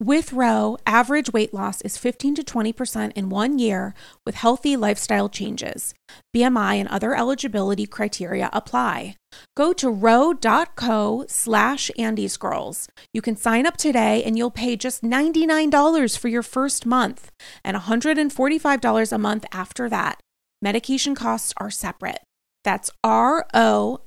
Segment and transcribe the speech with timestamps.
[0.00, 5.28] With Ro, average weight loss is 15 to 20% in one year with healthy lifestyle
[5.28, 5.92] changes.
[6.36, 9.16] BMI and other eligibility criteria apply.
[9.56, 12.86] Go to ro.co slash andyscrolls.
[13.12, 17.32] You can sign up today and you'll pay just $99 for your first month
[17.64, 20.20] and $145 a month after that.
[20.62, 22.20] Medication costs are separate.
[22.62, 24.04] That's ro.co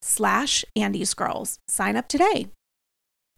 [0.00, 1.58] slash andyscrolls.
[1.68, 2.46] Sign up today.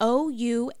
[0.00, 0.74] ouai.com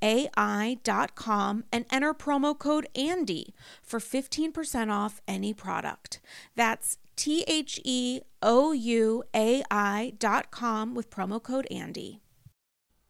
[1.72, 6.20] and enter promo code ANDY for 15% off any product.
[6.54, 12.20] That's T H E O U A I.com with promo code ANDY.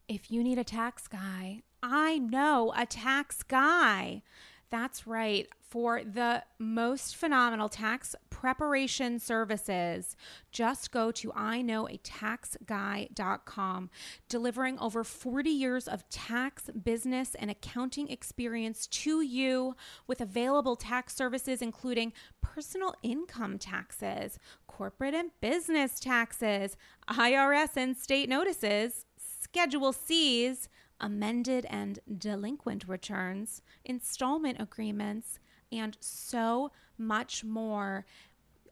[0.07, 4.23] If you need a tax guy, I know a tax guy.
[4.71, 10.17] That's right for the most phenomenal tax preparation services,
[10.51, 13.89] just go to iknowataxguy.com,
[14.27, 19.75] delivering over 40 years of tax, business, and accounting experience to you
[20.07, 26.75] with available tax services including personal income taxes, corporate and business taxes,
[27.09, 30.67] IRS and state notices, Schedule C's,
[30.99, 35.39] amended and delinquent returns, installment agreements,
[35.71, 38.05] and so much more.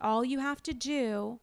[0.01, 1.39] All you have to do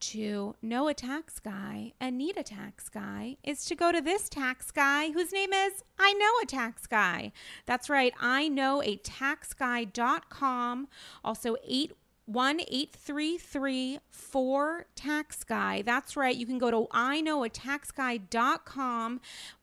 [0.00, 4.28] to know a tax guy and need a tax guy is to go to this
[4.28, 7.32] tax guy whose name is I know a tax guy.
[7.66, 10.88] That's right, I know a tax guy.com.
[11.22, 11.92] Also, 8
[12.30, 15.82] one eight three three four tax guy.
[15.82, 16.36] That's right.
[16.36, 19.20] You can go to I know a tax guy.com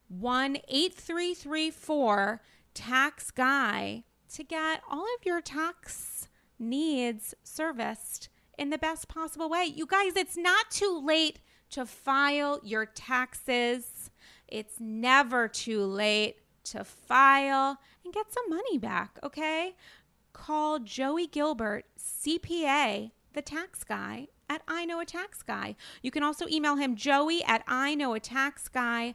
[0.09, 2.41] one eight three three four
[2.73, 4.03] tax guy
[4.33, 6.27] to get all of your tax
[6.59, 9.65] needs serviced in the best possible way.
[9.65, 11.39] You guys, it's not too late
[11.71, 14.09] to file your taxes.
[14.47, 19.75] It's never too late to file and get some money back, okay?
[20.33, 25.75] Call Joey Gilbert, CPA, the tax guy, at I Know a Tax Guy.
[26.01, 29.13] You can also email him joey at I Know a Tax Guy.com.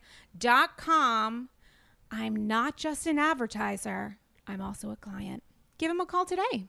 [2.11, 4.19] I'm not just an advertiser,
[4.52, 5.43] I'm also a client.
[5.78, 6.69] Give him a call today.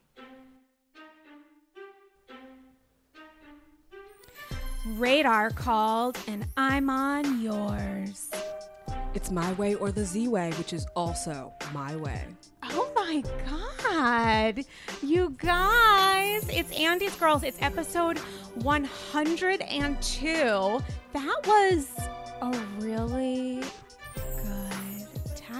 [4.96, 8.32] Radar called, and I'm on yours.
[9.14, 12.24] It's my way or the Z way, which is also my way.
[12.64, 14.64] Oh my God.
[15.02, 17.44] You guys, it's Andy's Girls.
[17.44, 18.18] It's episode
[18.56, 20.82] 102.
[21.12, 21.92] That was
[22.42, 23.62] a really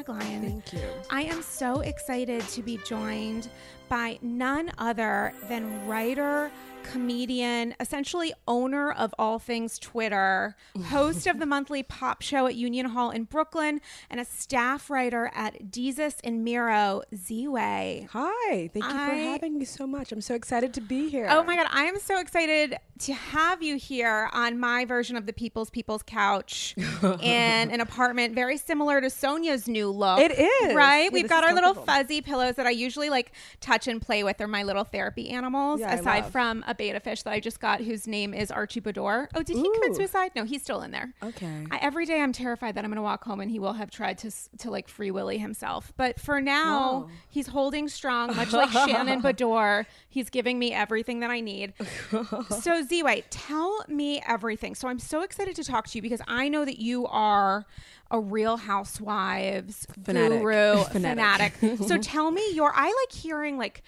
[0.04, 0.42] tagline.
[0.42, 0.90] Thank you.
[1.10, 3.50] I am so excited to be joined
[3.90, 6.52] by none other than writer,
[6.84, 12.88] comedian, essentially owner of all things Twitter, host of the monthly pop show at Union
[12.88, 18.08] Hall in Brooklyn, and a staff writer at Desus and Mero, Z-Way.
[18.12, 20.12] Hi, thank you I- for having me so much.
[20.12, 21.28] I'm so excited to be here.
[21.30, 25.26] Oh my God, I am so excited to have you here on my version of
[25.26, 30.20] the People's People's Couch in an apartment very similar to Sonja's new look.
[30.20, 30.76] It is.
[30.76, 31.06] Right?
[31.06, 34.38] Yeah, We've got our little fuzzy pillows that I usually like touch and play with.
[34.38, 37.82] They're my little therapy animals, Yeah, aside from a beta fish that I just got
[37.82, 39.28] whose name is Archie Beador.
[39.36, 39.96] Oh, did he commit Ooh.
[39.96, 40.32] suicide?
[40.36, 41.14] No, he's still in there.
[41.24, 41.66] Okay.
[41.72, 43.92] I, every day I'm terrified that I'm going to walk home and he will have
[43.92, 45.94] tried to to like free willy himself.
[45.98, 47.10] But for now, Wow.
[47.30, 49.86] he's holding strong, much like Shannon Beador.
[50.10, 51.74] He's giving me everything that I need.
[52.62, 54.76] so Z-Way, tell me everything.
[54.76, 57.66] So I'm so excited to talk to you because I know that you are
[58.12, 60.40] a Real Housewives Fanatic.
[60.40, 61.54] guru Fanatic.
[61.54, 61.88] fanatic.
[61.88, 62.72] so tell me your.
[62.76, 63.84] I like hearing like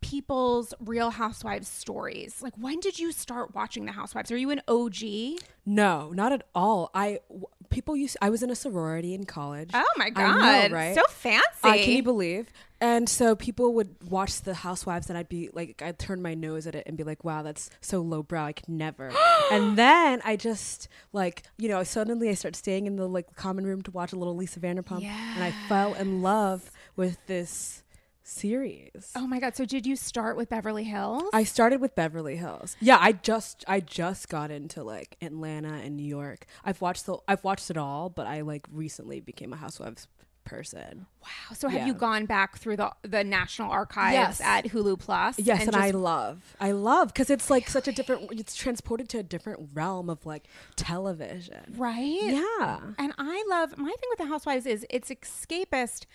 [0.00, 2.42] people's Real Housewives stories.
[2.42, 4.30] Like when did you start watching the Housewives?
[4.30, 5.40] Are you an OG?
[5.66, 6.90] no, not at all.
[6.94, 8.16] I w- people used.
[8.20, 9.70] I was in a sorority in college.
[9.72, 10.94] Oh my god, know, right?
[10.94, 11.44] so fancy!
[11.62, 12.48] Uh, can you believe?
[12.82, 16.66] And so people would watch the Housewives, and I'd be like, I'd turn my nose
[16.66, 18.42] at it and be like, "Wow, that's so lowbrow.
[18.44, 19.12] I could never."
[19.52, 23.66] and then I just like, you know, suddenly I start staying in the like common
[23.66, 27.82] room to watch a little Lisa Vanderpump, and I fell in love with this
[28.30, 29.12] series.
[29.16, 29.56] oh my god!
[29.56, 31.24] So did you start with Beverly Hills?
[31.32, 32.76] I started with Beverly Hills.
[32.80, 36.46] Yeah, I just I just got into like Atlanta and New York.
[36.64, 40.08] I've watched the I've watched it all, but I like recently became a Housewives
[40.42, 41.06] person.
[41.22, 41.54] wow.
[41.54, 41.86] So have yeah.
[41.86, 44.40] you gone back through the the National Archives Yes.
[44.40, 45.38] at Hulu Plus?
[45.38, 48.32] Yes, and, I just- love I love because it's like such a different.
[48.32, 50.44] It's transported to a different realm of like
[50.76, 51.74] television.
[51.76, 51.98] right.
[52.22, 52.80] Yeah.
[52.98, 56.06] And I love my thing with the Housewives is it's escapist,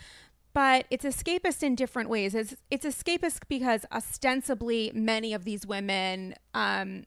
[0.55, 2.33] but it's escapist in different ways.
[2.33, 7.05] It's it's escapist because ostensibly many of these women um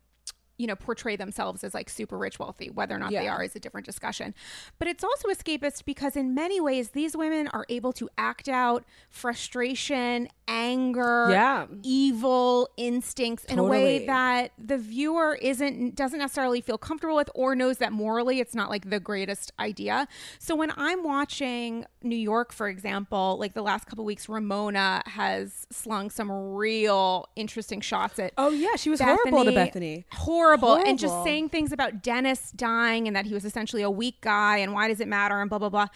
[0.58, 3.54] you know portray themselves as like super rich wealthy whether or not they are is
[3.54, 4.34] a different discussion
[4.80, 8.84] but it's also escapist because in many ways these women are able to act out
[9.08, 11.66] frustration anger Yeah.
[11.82, 17.54] evil instincts in a way that the viewer isn't doesn't necessarily feel comfortable with or
[17.54, 20.08] knows that morally it's not like the greatest idea.
[20.38, 25.66] So when I'm watching New York for example, like the last couple weeks Ramona has
[25.70, 30.04] slung some real interesting shots at Oh yeah, she was horrible to Bethenny.
[30.12, 30.76] Horrible.
[30.76, 34.58] And just saying things about Dennis dying and that he was essentially a weak guy
[34.58, 35.88] and why does it matter and blah blah blah.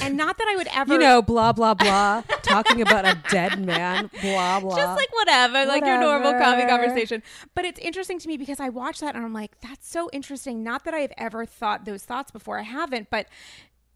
[0.00, 3.58] And not that I would ever You know, blah blah blah, talking about a dead
[3.64, 3.95] man.
[4.22, 4.76] Blah blah.
[4.76, 7.22] just like whatever, like your normal coffee conversation.
[7.54, 10.62] But it's interesting to me because I watch that and I'm like, that's so interesting.
[10.62, 12.58] Not that I've ever thought those thoughts before.
[12.58, 13.26] I haven't, but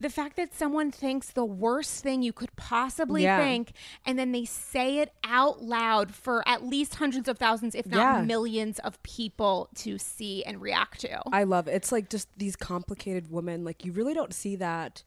[0.03, 3.37] the fact that someone thinks the worst thing you could possibly Yeah.
[3.39, 3.73] think
[4.07, 7.99] and then they say it out loud for at least hundreds of thousands, if not
[8.21, 8.23] Yeah.
[8.23, 11.21] millions of people to see and react to.
[11.31, 11.73] I love it.
[11.73, 13.63] It's like just these complicated women.
[13.63, 15.03] Like you really don't see that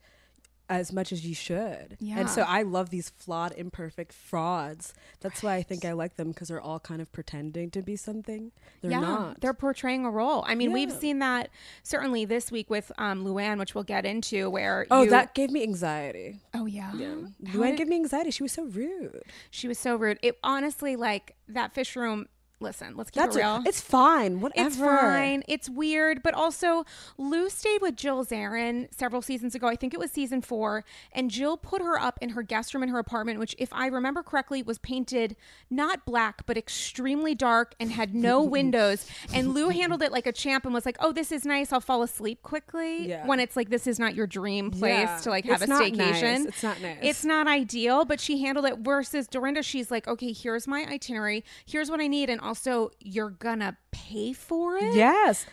[0.68, 1.96] as much as you should.
[2.00, 2.20] Yeah.
[2.20, 4.94] And so I love these flawed, imperfect frauds.
[5.20, 7.96] That's why I think I like them because they're all kind of pretending to be
[7.96, 9.40] something they're yeah, not.
[9.40, 10.44] they're portraying a role.
[10.46, 11.50] I mean, we've seen that
[11.82, 14.48] certainly this week with um, Luann, which we'll get into.
[14.50, 16.40] Where oh, you, that gave me anxiety.
[16.54, 17.14] oh yeah, Yeah.
[17.52, 18.30] Luann did- gave me anxiety.
[18.30, 19.22] She was so rude.
[19.50, 20.18] She was so rude.
[20.22, 22.26] It honestly, like that fish room.
[22.64, 23.62] Listen, let's keep That's it real.
[23.66, 24.40] It's fine.
[24.40, 24.66] Whatever.
[24.68, 25.42] It's fine.
[25.46, 26.84] It's weird, but also
[27.18, 29.68] Lou stayed with Jill Zarin several seasons ago.
[29.68, 32.82] I think it was season four, and Jill put her up in her guest room
[32.82, 35.36] in her apartment, which, if I remember correctly, was painted
[35.70, 39.06] not black but extremely dark and had no windows.
[39.32, 41.72] And Lou handled it like a champ and was like, "Oh, this is nice.
[41.72, 43.26] I'll fall asleep quickly." Yeah.
[43.26, 45.18] When it's like this is not your dream place Yeah.
[45.18, 45.96] to like have It's a staycation.
[45.96, 46.44] nice.
[46.46, 46.98] It's not nice.
[47.02, 48.78] It's not ideal, but she handled it.
[48.78, 51.44] Versus Dorinda, she's like, "Okay, here's my itinerary.
[51.66, 52.53] Here's what I need, and also
[53.00, 55.46] you're gonna pay for it." Yes.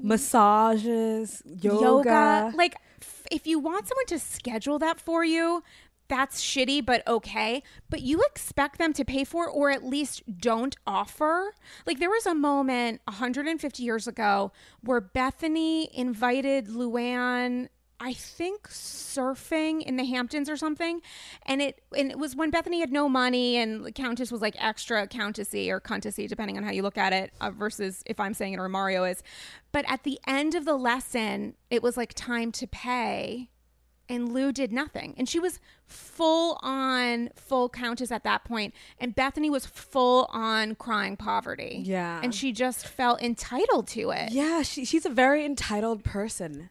[0.00, 2.52] Massages, yoga.
[2.54, 5.62] Like, f- if you want someone to schedule that for you,
[6.08, 7.62] that's shitty, but okay.
[7.90, 11.52] But you expect them to pay for it or at least don't offer.
[11.86, 17.68] Like there was a moment 150 years ago where Bethenny invited Luann
[18.00, 21.00] I think surfing in the Hamptons or something,
[21.46, 24.54] and it and it was when Bethenny had no money and the Countess was like
[24.58, 28.34] extra countessy or countessy depending on how you look at it uh, versus if I'm
[28.34, 29.22] saying it or Mario is.
[29.72, 33.50] But at the end of the lesson, it was like time to pay,
[34.08, 39.16] and Lou did nothing, and she was full on full Countess at that point, and
[39.16, 41.82] Bethenny was full on crying poverty.
[41.84, 42.20] Yeah.
[42.22, 44.30] and she just felt entitled to it.
[44.30, 46.70] Yeah, she, she's a very entitled person.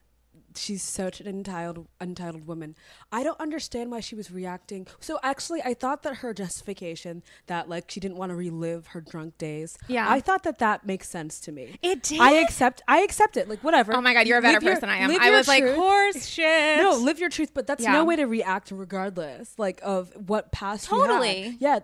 [0.57, 2.75] She's such an entitled entitled woman.
[3.11, 4.87] I don't understand why she was reacting.
[4.99, 9.01] So actually, I thought that her justification that like she didn't want to relive her
[9.01, 9.77] drunk days.
[9.87, 10.09] Yeah.
[10.09, 11.77] I thought that that makes sense to me.
[11.81, 12.19] It did?
[12.19, 12.81] I accept.
[12.87, 13.47] I accept it.
[13.47, 13.95] Like whatever.
[13.95, 15.11] Oh my god, you're a better Live your- person I am.
[15.11, 15.75] I your was like truth.
[15.75, 16.77] horse shit.
[16.77, 17.93] No, live your truth, but that's Yeah.
[17.93, 20.85] no way to react regardless, like of what past.
[20.85, 21.55] Totally.
[21.59, 21.79] Yeah,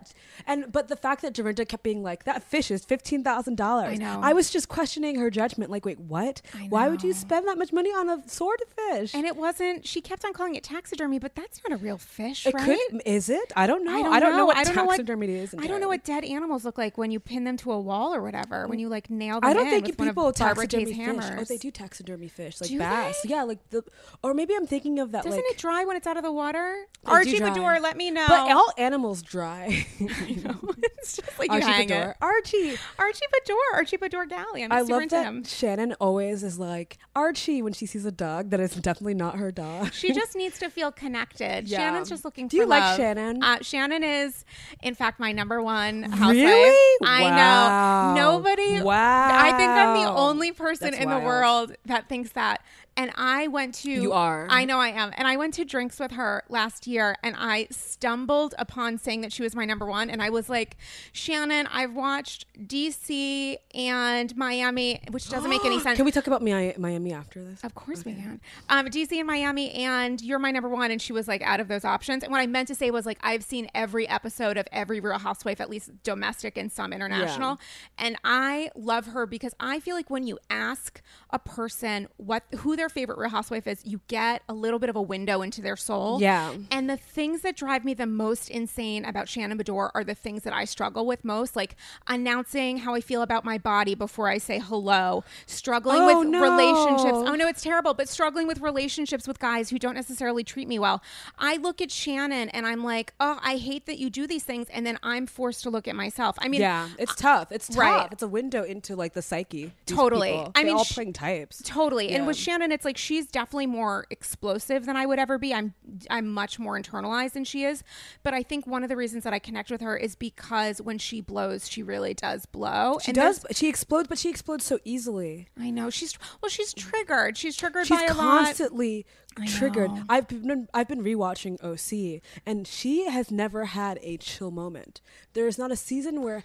[0.46, 3.92] and but the fact that Dorinda kept being like, "That fish is fifteen thousand dollars."
[3.92, 4.20] I know.
[4.22, 5.70] I was just questioning her judgment.
[5.70, 6.42] Like, wait, what?
[6.68, 8.28] Why would you spend that much money on a
[8.64, 9.14] swordfish?
[9.14, 9.86] And it wasn't.
[9.86, 12.64] She kept on calling it taxidermy, but that's not a real fish, it right?
[12.64, 13.52] could is it?
[13.56, 13.92] I don't know.
[13.92, 14.46] I don't, know.
[14.46, 15.54] what I don't know what taxidermy is.
[15.58, 18.14] I don't know what dead animals look like when you pin them to a wall
[18.14, 18.66] or whatever.
[18.66, 19.50] When you like nail them.
[19.50, 20.96] I don't in think with people taxidermy fish.
[20.96, 21.38] hammers.
[21.38, 23.22] Oh, they do taxidermy fish, like Do bass.
[23.22, 23.30] they?
[23.30, 23.82] Yeah, like the,
[24.22, 25.24] or maybe I'm thinking of that.
[25.24, 26.86] Doesn't like, it dry when it's out of the water?
[27.06, 27.40] Archie.
[27.40, 28.26] Beador, let me know.
[28.28, 29.86] But all animals dry.
[29.98, 32.14] it's just like you Archie Beador.
[32.20, 32.76] Archie.
[32.98, 34.64] Archie Beador, Archie Beador Galley.
[34.64, 35.44] I'm I super love into that him.
[35.44, 39.50] Shannon always is like Archie when she sees a dog that is definitely not her
[39.50, 39.92] dog.
[39.92, 41.68] She just needs to feel connected.
[41.68, 41.78] Yeah.
[41.78, 42.96] Shannon's just looking Do for you like.
[42.96, 43.42] Shannon?
[43.42, 44.44] Uh, Shannon is,
[44.82, 46.36] in fact, my number one housewife.
[46.36, 47.06] Really?
[47.06, 48.14] I Wow.
[48.14, 48.22] know.
[48.38, 48.80] Nobody.
[48.80, 49.28] Wow.
[49.32, 51.22] I think I'm the only person That's in wild.
[51.22, 52.62] the world that thinks that.
[52.96, 53.90] And I went to.
[53.90, 54.46] You are.
[54.48, 55.12] I know I am.
[55.16, 59.32] And I went to drinks with her last year, and I stumbled upon saying that
[59.32, 60.10] she was my number one.
[60.10, 60.76] And I was like,
[61.12, 65.96] Shannon, I've watched DC and Miami, which doesn't make any sense.
[65.96, 67.62] Can we talk about Mi- Miami after this?
[67.64, 68.40] Of course we can.
[68.68, 70.90] Um, DC and Miami, and you're my number one.
[70.90, 72.22] And she was like out of those options.
[72.22, 75.18] And what I meant to say was like I've seen every episode of every Real
[75.18, 77.58] Housewife, at least domestic and some international.
[77.98, 82.76] And I love her because I feel like when you ask a person what who
[82.84, 85.74] their favorite Real Housewife is, you get a little bit of a window into their
[85.76, 86.20] soul.
[86.20, 86.52] Yeah.
[86.70, 90.42] And the things that drive me the most insane about Shannon Beador are the things
[90.42, 91.76] that I struggle with most, like
[92.06, 96.42] announcing how I feel about my body before I say hello, struggling Oh, with no.
[96.42, 97.26] relationships.
[97.26, 100.78] Oh no, it's terrible, but struggling with relationships with guys who don't necessarily treat me
[100.78, 101.02] well.
[101.38, 104.66] I look at Shannon and I'm like, oh, I hate that you do these things,
[104.70, 106.36] and then I'm forced to look at myself.
[106.38, 107.50] I mean, yeah, it's tough.
[107.50, 107.78] It's tough.
[107.78, 108.08] right.
[108.12, 109.72] It's a window into like the psyche.
[109.86, 110.38] Totally.
[110.54, 111.62] I mean, all sh- playing types.
[111.64, 112.10] Totally.
[112.10, 115.54] And with Shannon, it's like she's definitely more explosive than I would ever be.
[115.54, 115.74] I'm
[116.10, 117.82] I'm much more internalized than she is.
[118.22, 120.98] But I think one of the reasons that I connect with her is because when
[120.98, 122.98] she blows, she really does blow.
[123.02, 123.46] She and does.
[123.52, 125.48] She explodes, but she explodes so easily.
[125.58, 126.50] I know she's well.
[126.50, 127.38] She's triggered.
[127.38, 128.40] She's triggered She's by a lot.
[128.40, 129.06] She's constantly
[129.38, 129.92] I triggered.
[129.92, 130.02] know.
[130.08, 135.00] I've been I've been rewatching OC, and she has never had a chill moment.
[135.32, 136.42] There is not a season where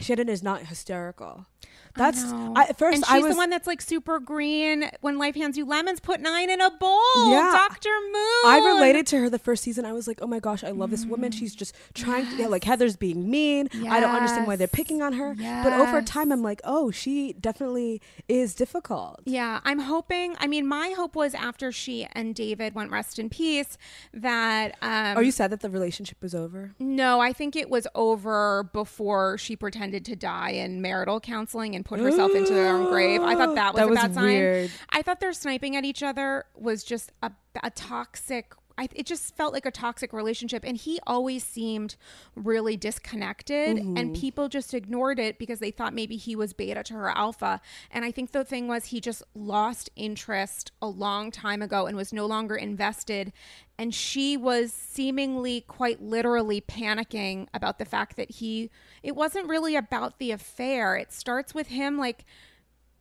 [0.00, 1.46] Shannon is not hysterical.
[1.94, 2.24] That's.
[2.24, 4.90] I, at first and I was the one that's like super green.
[5.02, 7.30] When life hands you lemons, put nine in a bowl.
[7.30, 7.50] Yeah.
[7.52, 8.42] Doctor Moon.
[8.46, 9.84] I related to her the first season.
[9.84, 11.32] I was like, oh my gosh, I love this woman.
[11.32, 11.38] Mm.
[11.38, 13.68] She's just trying to, yeah, like Heather's being mean.
[13.88, 15.34] I don't understand why they're picking on her.
[15.34, 19.20] But over time, I'm like, oh, she definitely is difficult.
[19.24, 20.34] Yeah, I'm hoping.
[20.38, 23.76] I mean, my hope was after she and David went rest in peace
[24.14, 24.76] that.
[24.82, 26.74] Um, Are you sad that the relationship was over?
[26.78, 31.84] No, I think it was over before she pretended to die in marital counseling and
[31.84, 33.22] put herself into her own grave.
[33.22, 34.70] I thought that was That a was bad sign.
[34.90, 37.30] I thought their sniping at each other was just a,
[37.62, 38.52] a toxic.
[38.78, 41.96] I, it just felt like a toxic relationship, and he always seemed
[42.34, 43.96] really disconnected, Mm-hmm.
[43.96, 47.60] and people just ignored it because they thought maybe he was beta to her alpha.
[47.90, 51.96] And I think the thing was he just lost interest a long time ago and
[51.96, 53.32] was no longer invested
[53.78, 58.70] and she was seemingly quite literally panicking about the fact that he
[59.02, 62.24] it wasn't really about the affair it starts with him like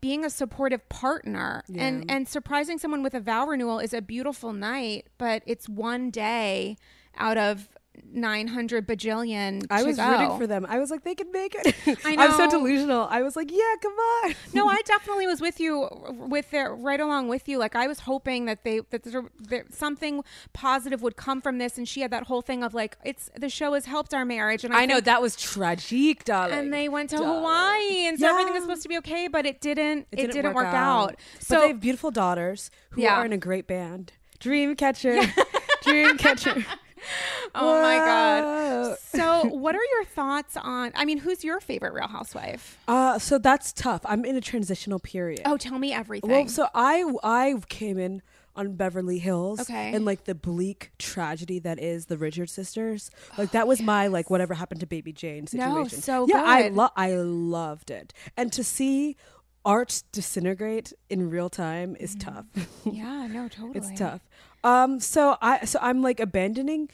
[0.01, 1.63] being a supportive partner.
[1.75, 6.09] And and surprising someone with a vow renewal is a beautiful night but it's one
[6.09, 6.77] day
[7.17, 7.69] out of
[8.13, 10.09] 900 bajillion I was go.
[10.09, 10.65] rooting for them.
[10.67, 11.75] I was like, they can make it.
[12.05, 13.07] I I'm so delusional.
[13.09, 14.35] I was like, yeah, come on.
[14.53, 17.57] no, I definitely was with you, with their right along with you.
[17.57, 21.77] Like I was hoping that they that there, there, something positive would come from this,
[21.77, 24.63] and she had that whole thing of like, it's the show has helped our marriage,
[24.63, 26.57] and I, I know that was tragic, darling.
[26.57, 27.37] And they went to Darling.
[27.39, 30.07] Hawaii, and so everything was supposed to be okay, but it didn't.
[30.11, 31.15] It, didn't, work, out.
[31.33, 33.15] But So they have beautiful daughters who Yeah.
[33.15, 34.13] are in a great band.
[34.39, 35.23] Dreamcatcher.
[35.83, 36.65] Dreamcatcher.
[37.55, 38.97] Oh my god.
[38.99, 40.91] So, what are your thoughts on?
[40.95, 42.77] I mean, who's your favorite Real Housewife?
[42.87, 44.01] Uh, so that's tough.
[44.05, 45.41] I'm in a transitional period.
[45.45, 46.29] Oh, tell me everything.
[46.29, 48.21] Well, so I I came in
[48.55, 49.93] on Beverly Hills, Okay.
[49.93, 53.09] and like the bleak tragedy that is the Richard sisters.
[53.37, 55.75] Like that was my like whatever happened to Baby Jane situation.
[55.75, 56.73] No, so yeah, I good.
[56.73, 59.15] lo- I loved it, and to see
[59.63, 62.45] art disintegrate in real time is tough.
[62.85, 63.77] yeah, no, totally.
[63.77, 64.21] it's tough.
[64.63, 66.89] Um, so I so I'm like abandoning,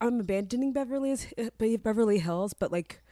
[0.00, 1.26] I'm abandoning Beverly's
[1.58, 3.02] Beverly Hills, but like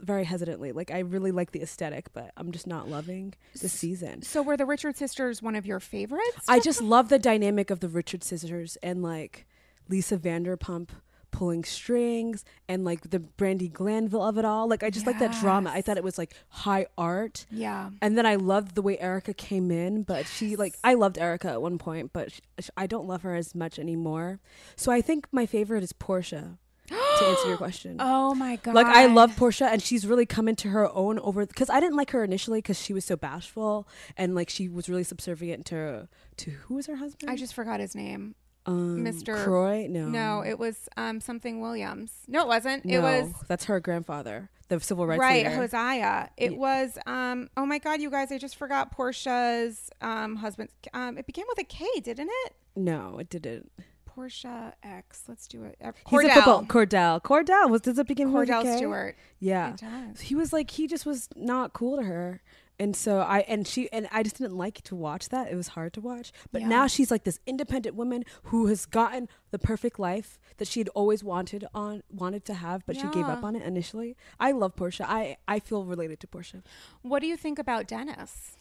[0.00, 0.72] very hesitantly.
[0.72, 4.22] Like I really like the aesthetic, but I'm just not loving the season.
[4.22, 6.44] So, were the Richard sisters one of your favorites?
[6.48, 9.46] I just love the dynamic of the Richard sisters and like
[9.88, 10.88] Lisa Vanderpump
[11.34, 14.68] pulling strings and like the Brandi Glanville of it all.
[14.68, 15.70] Like I just like that drama.
[15.74, 17.44] I thought it was like high art.
[17.50, 17.90] yeah.
[18.00, 21.48] And then I loved the way Erika came in, but she like I loved Erika
[21.50, 24.38] at one point, but sh sh- I don't love her as much anymore.
[24.76, 26.56] So I think my favorite is Porsha.
[26.88, 26.94] to
[27.30, 27.96] answer your question.
[27.98, 28.74] Oh my god.
[28.74, 31.96] Like I love Porsha, and she's really come into her own over because I didn't
[31.96, 36.08] like her initially because she was so bashful and like she was really subservient to
[36.36, 37.28] to who was her husband?
[37.30, 38.34] I just forgot his name.
[38.66, 39.42] Um, Mr.
[39.44, 39.86] Croy.
[39.90, 42.12] No, No, it was um something Williams.
[42.28, 42.84] No, it wasn't.
[42.84, 45.56] no, It was that's her grandfather, the civil rights right, leader.
[45.56, 46.30] Hosea.
[46.36, 46.58] It Yeah.
[46.58, 50.70] was um oh my god, you guys, I just forgot Porsha's um husband.
[50.94, 52.54] Um it began with a K, didn't it?
[52.76, 53.70] no, it didn't.
[54.16, 55.24] Porsha X.
[55.28, 55.76] Let's do it.
[55.84, 56.62] Uh, He's a football.
[56.64, 57.20] Kordell.
[57.20, 59.16] Kordell was does it begin with a Kordell Stewart.
[59.40, 59.74] Yeah,
[60.20, 62.40] he was like he just was not cool to her
[62.78, 65.50] and so i and she and i just didn't like to watch that.
[65.50, 66.32] It was hard to watch.
[66.52, 66.68] But Yeah.
[66.68, 70.88] now she's like this independent woman who has gotten the perfect life that she had
[70.90, 74.16] always wanted on wanted to have but she gave up on it initially.
[74.40, 75.04] I love porsha.
[75.06, 76.62] I i feel related to porsha.
[77.02, 78.56] What do you think about Dennis?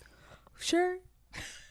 [0.60, 0.98] sure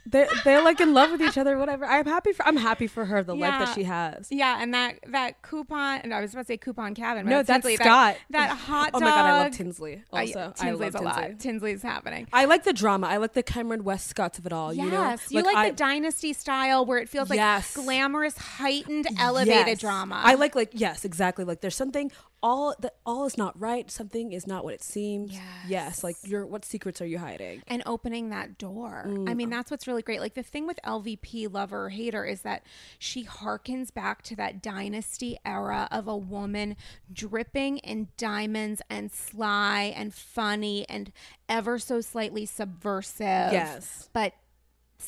[0.07, 3.05] they're they're like in love with each other whatever i'm happy for i'm happy for
[3.05, 6.43] her the life that she has Yeah, and that that coupon, and I was about
[6.43, 7.25] to say coupon cabin.
[7.25, 7.77] but No, that's Tinsley.
[7.77, 8.17] Scott.
[8.31, 11.07] That, that hot Dog, oh my god i love tinsley also i, Tinsley's love a
[11.07, 11.39] tinsley lot.
[11.41, 12.27] Tinsley's happening.
[12.33, 13.07] I like the drama.
[13.07, 14.73] I like the Cameron West Scotts of it all.
[14.75, 17.75] Yes, You know, you like, I- the dynasty style where it feels like Yes.
[17.75, 19.79] glamorous, heightened, elevated Yes.
[19.81, 20.21] drama.
[20.25, 21.45] I like like yes, exactly.
[21.45, 22.11] Like there's something
[22.43, 23.91] all that all is not right.
[23.91, 25.33] Something is not what it seems.
[25.33, 25.43] Yes.
[25.69, 27.63] Yes, like you're what secrets are you hiding?
[27.69, 29.07] and opening that door.
[29.09, 29.29] Mm.
[29.29, 30.21] I mean, that's what's really great.
[30.21, 32.65] Like the thing with LVP, lover or hater, is that
[32.99, 36.77] she harkens back to that dynasty era of a woman
[37.13, 41.13] dripping in diamonds and sly and funny and
[41.49, 43.53] ever so slightly subversive.
[43.53, 44.09] Yes.
[44.13, 44.35] But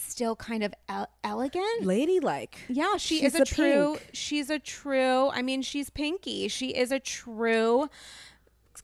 [0.01, 1.85] still kind of el- elegant.
[1.85, 2.59] Ladylike.
[2.69, 3.97] Yeah, she She's is a true.
[3.97, 4.11] pink.
[4.13, 5.29] She's a true.
[5.31, 6.49] I mean, she's pinky.
[6.49, 7.89] She is a true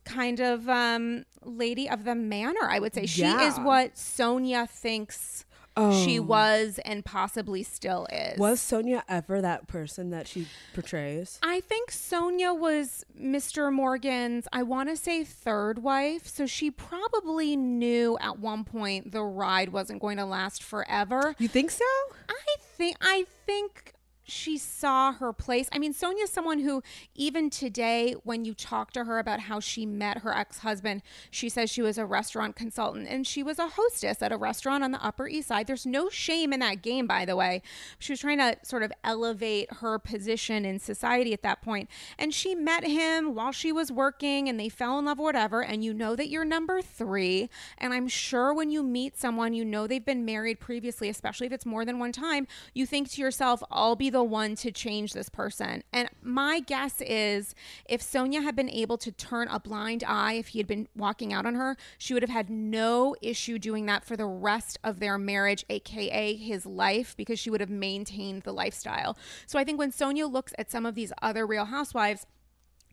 [0.04, 2.62] kind of um lady of the manor.
[2.68, 5.44] I would say she is what Sonja thinks
[5.76, 6.22] she oh.
[6.22, 8.38] was and possibly still is.
[8.38, 11.38] Was Sonja ever that person that she portrays?
[11.42, 13.72] I think Sonja was Mr.
[13.72, 16.26] Morgan's, I want to say third wife.
[16.26, 21.34] So she probably knew at one point the ride wasn't going to last forever.
[21.38, 21.84] You think so?
[22.28, 23.94] I think I think
[24.30, 25.68] she saw her place.
[25.72, 26.82] I mean, Sonja's someone who
[27.14, 31.70] even today when you talk to her about how she met her ex-husband, she says
[31.70, 35.04] she was a restaurant consultant and she was a hostess at a restaurant on the
[35.04, 35.66] Upper East Side.
[35.66, 37.62] There's no shame in that game, by the way.
[37.98, 41.88] She was trying to sort of elevate her position in society at that point.
[42.18, 45.62] And she met him while she was working and they fell in love or whatever.
[45.62, 47.48] And you know that you're number three.
[47.78, 51.52] And I'm sure when you meet someone, you know they've been married previously, especially if
[51.52, 55.12] it's more than one time, you think to yourself, I'll be the one to change
[55.12, 55.82] this person.
[55.92, 57.54] And my guess is
[57.88, 61.32] if Sonja had been able to turn a blind eye, if he had been walking
[61.32, 65.00] out on her, she would have had no issue doing that for the rest of
[65.00, 69.16] their marriage, aka his life, because she would have maintained the lifestyle.
[69.46, 72.26] So I think when Sonja looks at some of these other real housewives,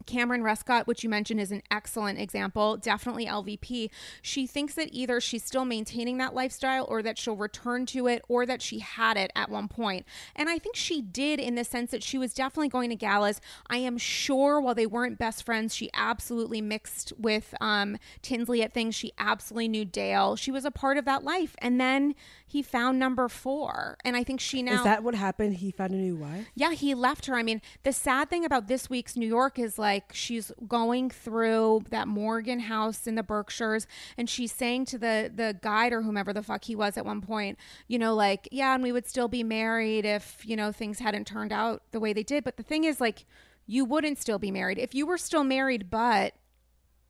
[0.08, 3.90] Cameron Rescott, which you mentioned is an excellent example, definitely LVP.
[4.22, 8.24] She thinks that either she's still maintaining that lifestyle or that she'll return to it
[8.28, 10.06] or that she had it at one point.
[10.36, 13.42] And I think she did in the sense that she was definitely going to galas.
[13.70, 18.74] I am sure while they weren't best friends, she absolutely mixed with um, Tinsley at
[18.74, 18.96] things.
[18.96, 20.36] She absolutely knew Dale.
[20.36, 21.56] She was a part of that life.
[21.60, 22.16] And then
[22.50, 23.98] he found number four.
[24.06, 24.76] And I think she now.
[24.76, 25.58] Is that what happened?
[25.58, 26.48] He found a new wife?
[26.56, 27.36] Yeah, he left her.
[27.36, 31.84] I mean, the sad thing about this week's New York is like she's going through
[31.90, 33.86] that Morgan house in the Berkshires
[34.18, 37.20] and she's saying to the the guide or whomever the fuck he was at one
[37.20, 41.00] point, you know, like, yeah, and we would still be married if, you know, things
[41.00, 42.46] hadn't turned out the way they did.
[42.46, 43.26] But the thing is like
[43.66, 44.78] you wouldn't still be married.
[44.78, 46.34] If you were still married but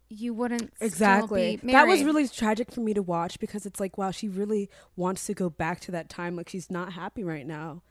[0.10, 1.58] you wouldn't Exactly.
[1.58, 4.70] be That was really tragic for me to watch because it's like, wow, she really
[4.96, 6.36] wants to go back to that time.
[6.36, 7.82] Like she's not happy right now.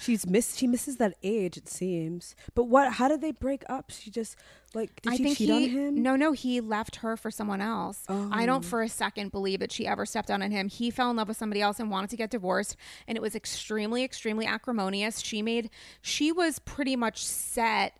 [0.00, 0.54] She's miss.
[0.56, 1.56] She misses that age.
[1.56, 2.36] It seems.
[2.54, 2.92] But what?
[2.94, 3.90] How did they break up?
[3.90, 4.36] She just
[4.72, 6.02] like did I she think cheat he on him?
[6.02, 8.04] no no he left her for someone else.
[8.08, 8.28] oh.
[8.32, 8.46] I Oh.
[8.46, 10.68] don't for a second believe that she ever stepped on him.
[10.68, 12.76] He fell in love with somebody else and wanted to get divorced,
[13.08, 15.18] and it was extremely extremely acrimonious.
[15.20, 15.70] She made
[16.02, 17.94] she was pretty much set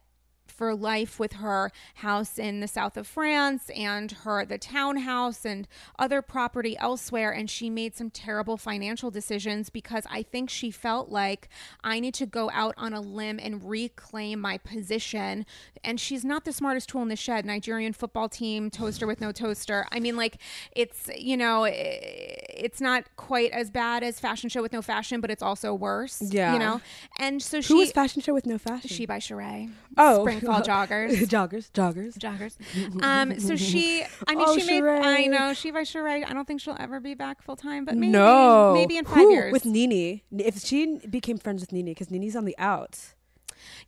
[0.57, 5.67] for life with her house in the south of France and her the townhouse and
[5.99, 11.09] other property elsewhere and she made some terrible financial decisions because I think she felt
[11.11, 11.49] like
[11.83, 15.47] I need to go out on a limb and reclaim my position.
[15.83, 17.45] And she's not the smartest tool in the shed.
[17.45, 19.87] Nigerian football team toaster with no toaster.
[19.91, 20.37] I mean like
[20.75, 25.31] it's you know it's not quite as bad as fashion show with no fashion but
[25.31, 26.53] it's also worse Yeah.
[26.53, 26.81] you know?
[27.19, 28.89] And so she Who was fashion show with no fashion?
[28.89, 29.71] she by Sheree.
[29.97, 32.17] Oh, Springfall joggers joggers, joggers.
[32.19, 32.57] joggers.
[33.03, 34.85] Um, so she, I mean, Oh, she made.
[34.85, 36.25] I know she by Sheree.
[36.29, 39.17] I don't think she'll ever be back full time, but maybe, no, maybe in five
[39.17, 39.31] Who?
[39.33, 39.53] years.
[39.53, 40.21] with Nene.
[40.33, 43.15] If she became friends with Nene, because Nene's on the outs.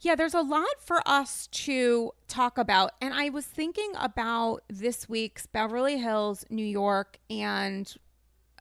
[0.00, 5.08] yeah, there's a lot for us to talk about, and I was thinking about this
[5.08, 7.92] week's Beverly Hills, New York, and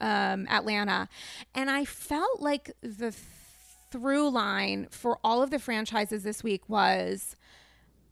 [0.01, 1.07] um, Atlanta,
[1.53, 3.13] and I felt like the
[3.91, 7.37] through line for all of the franchises this week was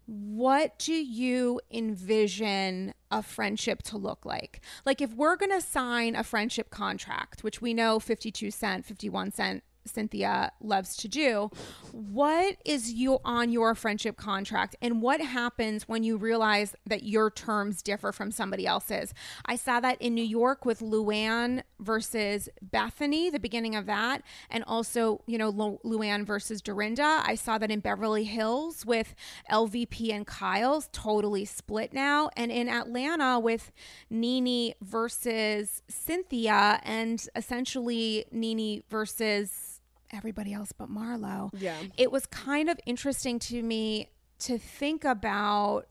[0.06, 4.62] what do you envision a friendship to look like?
[4.86, 9.32] Like if we're going to sign a friendship contract, which we know 52 cent, 51
[9.32, 11.50] cent Cynthia loves to do,
[11.92, 17.30] what is you on your friendship contract and what happens when you realize that your
[17.30, 19.14] terms differ from somebody else's?
[19.46, 24.64] I saw that in New York with Luann versus Bethenny, the beginning of that, and
[24.66, 27.22] also, you know, Lu- Luann versus Dorinda.
[27.26, 29.16] I saw that in Beverly Hills with
[29.52, 33.72] LVP and Kyle's totally split now, and in Atlanta with
[34.10, 39.73] Nene versus Cynthia, and essentially Nene versus
[40.14, 41.50] everybody else but Marlo.
[41.58, 41.76] Yeah.
[41.98, 45.88] It was kind of interesting to me to think about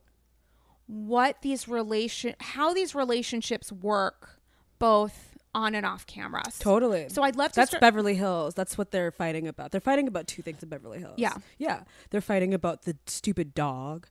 [0.86, 4.38] what these relation how these relationships work
[4.78, 6.42] both on and off camera.
[6.58, 7.08] Totally.
[7.10, 8.54] So I'd love to That's start- Beverly Hills.
[8.54, 9.70] That's what they're fighting about.
[9.70, 11.14] They're fighting about two things in Beverly Hills.
[11.18, 11.34] Yeah.
[11.58, 11.82] Yeah.
[12.10, 14.06] They're fighting about the stupid dog.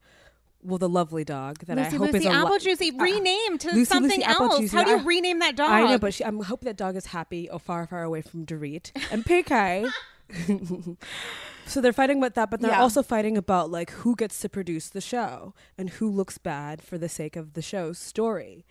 [0.64, 3.70] Well, the lovely dog that I Lucy hope Lucy is Apple Juicy Uh, renamed to
[3.70, 4.60] Lucy something Lucy else.
[4.60, 4.78] Juicy.
[4.78, 5.72] How do you I- rename that dog?
[5.72, 8.46] I know, but she, I'm hoping that dog is happy or far, far away from
[8.46, 9.90] Dorit and PK.
[11.66, 12.82] so they're fighting about that, but they're Yeah.
[12.82, 16.98] also fighting about like who gets to produce the show and who looks bad for
[16.98, 18.66] the sake of the show's story.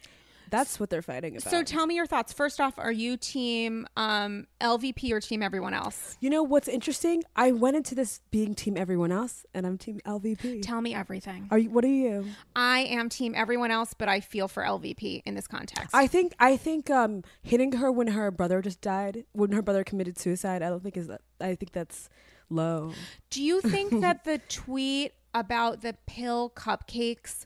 [0.50, 1.50] That's what they're fighting about.
[1.50, 2.32] so tell me your thoughts.
[2.32, 6.16] First off, are you team um, LVP or team everyone else?
[6.20, 7.22] you know what's interesting?
[7.36, 10.62] I went into this being team everyone else, and I'm team LVP.
[10.62, 11.48] Tell me everything.
[11.50, 11.70] Are you?
[11.70, 12.26] What are you?
[12.54, 15.94] I am team everyone else, but I feel for LVP in this context.
[15.94, 19.84] I think I think um hitting her when her brother just died, when her brother
[19.84, 20.62] committed suicide.
[20.62, 21.22] I don't think is that.
[21.40, 22.08] I think that's
[22.48, 22.92] low.
[23.30, 27.44] Do you think that the tweet about the pill cupcakes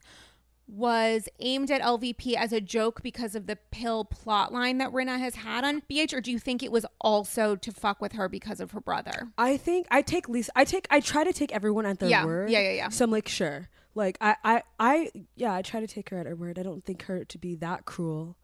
[0.67, 5.19] was aimed at LVP as a joke because of the pill plot line that Rinna
[5.19, 8.29] has had on BH, or do you think it was also to fuck with her
[8.29, 9.29] because of her brother?
[9.37, 10.51] I think I take Lisa.
[10.57, 10.87] I take.
[10.91, 12.51] I try to take everyone at their Yeah, word.
[12.51, 12.89] yeah, yeah, yeah.
[12.89, 13.69] So I'm like, sure.
[13.95, 15.53] Like I, I, I, yeah.
[15.55, 16.59] I try to take her at her word.
[16.59, 18.37] I don't think her to be that cruel.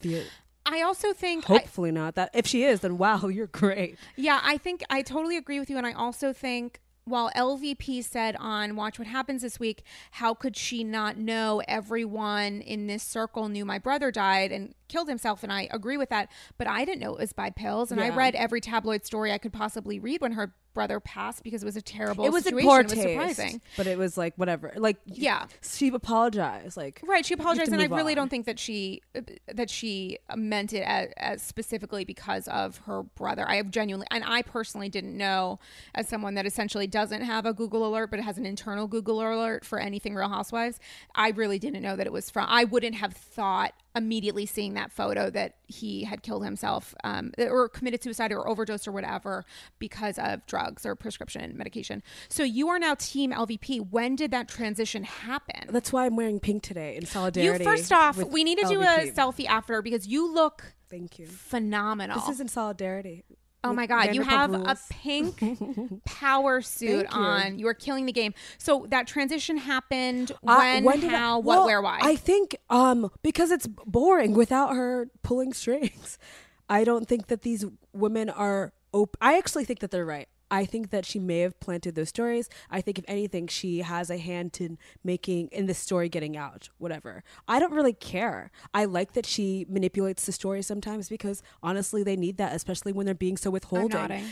[0.00, 0.22] Via,
[0.66, 2.16] I also think I- hopefully not.
[2.16, 3.96] That if she is, then wow, you're great.
[4.14, 5.78] Yeah, I think I totally agree with you.
[5.78, 10.56] And I also think while LVP said on Watch What Happens this week, how could
[10.56, 14.50] she not know everyone in this circle knew my brother died?
[14.50, 15.42] And killed himself?
[15.42, 16.30] And I agree with that.
[16.58, 17.90] But I didn't know it was by pills.
[17.92, 21.62] And I read every tabloid story I could possibly read when her brother passed because
[21.62, 22.68] it was a terrible it was situation.
[22.68, 23.62] poor it was taste, surprising.
[23.78, 24.74] but it was like whatever.
[24.76, 25.46] Like Yeah.
[25.62, 26.76] she apologized.
[26.76, 28.16] Like Right, she apologized, and I really on.
[28.16, 29.22] don't think that she uh,
[29.54, 33.48] that she meant it as, as specifically because of her brother.
[33.48, 35.58] I have genuinely, and I personally didn't know,
[35.94, 39.64] as someone that essentially doesn't have a Google alert but has an internal Google alert
[39.64, 40.78] for anything Real Housewives.
[41.14, 42.44] I really didn't know that it was from.
[42.50, 47.68] I wouldn't have thought immediately seeing that photo that he had killed himself um, or
[47.68, 49.44] committed suicide or overdosed or whatever
[49.78, 52.02] because of drugs or prescription medication.
[52.28, 53.90] So you are now Team LVP.
[53.90, 55.68] When did that transition happen?
[55.70, 57.64] that's why I'm wearing pink today in solidarity.
[57.64, 61.26] You first off, we need to do a selfie after because you look Thank you.
[61.26, 62.20] phenomenal.
[62.20, 63.24] This is in solidarity.
[63.66, 64.66] Oh my god, you have Rules.
[64.66, 65.40] a pink
[66.04, 67.20] power suit Thank you.
[67.20, 67.58] on.
[67.58, 68.34] You are killing the game.
[68.58, 71.98] So that transition happened I- when, I- how, what, well, where, why?
[72.02, 76.18] I think um because it's boring without her pulling strings.
[76.68, 80.28] I don't think that these women are op- I actually think that they're right.
[80.50, 82.48] I think that she may have planted those stories.
[82.70, 86.68] I think if anything, she has a hand in making in the story getting out,
[86.78, 87.24] whatever.
[87.48, 88.50] I don't really care.
[88.72, 93.06] I like that she manipulates the story sometimes because honestly, they need that, especially when
[93.06, 93.88] they're being so withholding.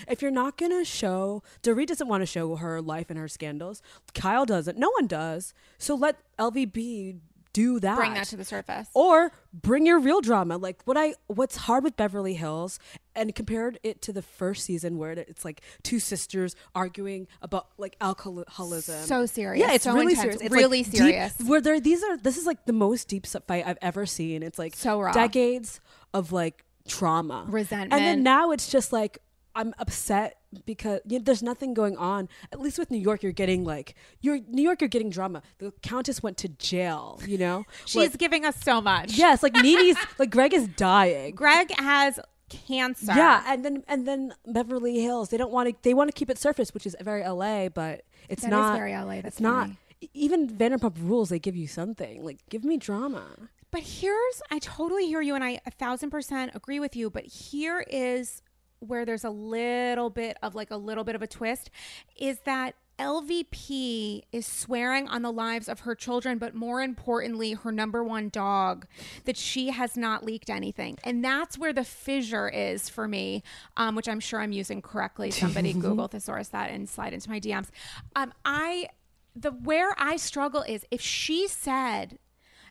[0.09, 3.83] If you're not gonna show, Dorit doesn't want to show her life and her scandals.
[4.15, 4.79] Kyle doesn't.
[4.79, 5.53] No one does.
[5.79, 7.19] So let LVP
[7.55, 7.97] do that.
[7.97, 8.89] Bring that to the surface.
[8.93, 10.59] or bring your real drama.
[10.59, 12.79] Like what I what's hard with Beverly Hills
[13.15, 17.97] and compared it to the first season where it's like two sisters arguing about like
[18.01, 19.07] alcoholism.
[19.07, 19.67] So serious.
[19.67, 20.21] Yeah, it's So really intense.
[20.21, 20.41] serious.
[20.43, 21.35] It's Really like deep- serious.
[21.47, 24.43] where there these are this is like the most deep fight I've ever seen.
[24.43, 25.13] It's like So raw.
[25.13, 25.81] decades
[26.13, 27.93] of like trauma, Resentment.
[27.95, 29.19] and then now it's just like
[29.55, 30.37] I'm upset
[30.67, 32.29] because you know, there's nothing going on.
[32.53, 35.43] At least with New York, you're getting like you're New York, you're getting drama.
[35.59, 37.21] The Countess went to jail.
[37.27, 39.15] You know, She's Like, giving us so much.
[39.17, 41.35] yes, like Nene's like Greg is dying.
[41.35, 43.13] Greg has cancer.
[43.15, 45.31] Yeah, and then and then Beverly Hills.
[45.31, 45.75] They don't want to.
[45.83, 48.77] They want to keep it surface, which is very LA, but it's That is not
[48.77, 49.63] very LA, that's it's not.
[49.67, 49.79] funny.
[50.13, 52.23] Even Vanderpump Rules, they give you something.
[52.25, 53.25] Like, give me drama.
[53.71, 57.09] But here's, I totally hear you and I a thousand percent agree with you.
[57.11, 58.43] But here is
[58.85, 61.71] where there's a little bit of like a little bit of a twist
[62.17, 67.73] is that LVP is swearing on the lives of her children, but more importantly, her
[67.73, 68.87] number one dog,
[69.25, 70.99] that she has not leaked anything.
[71.03, 73.43] And that's where the fissure is for me,
[73.77, 75.33] um, which I'm sure I'm using correctly.
[75.33, 77.69] Somebody Google thesaurus that and slide into my DMs.
[78.15, 78.89] Um, I,
[79.35, 82.19] the where I struggle is if she said,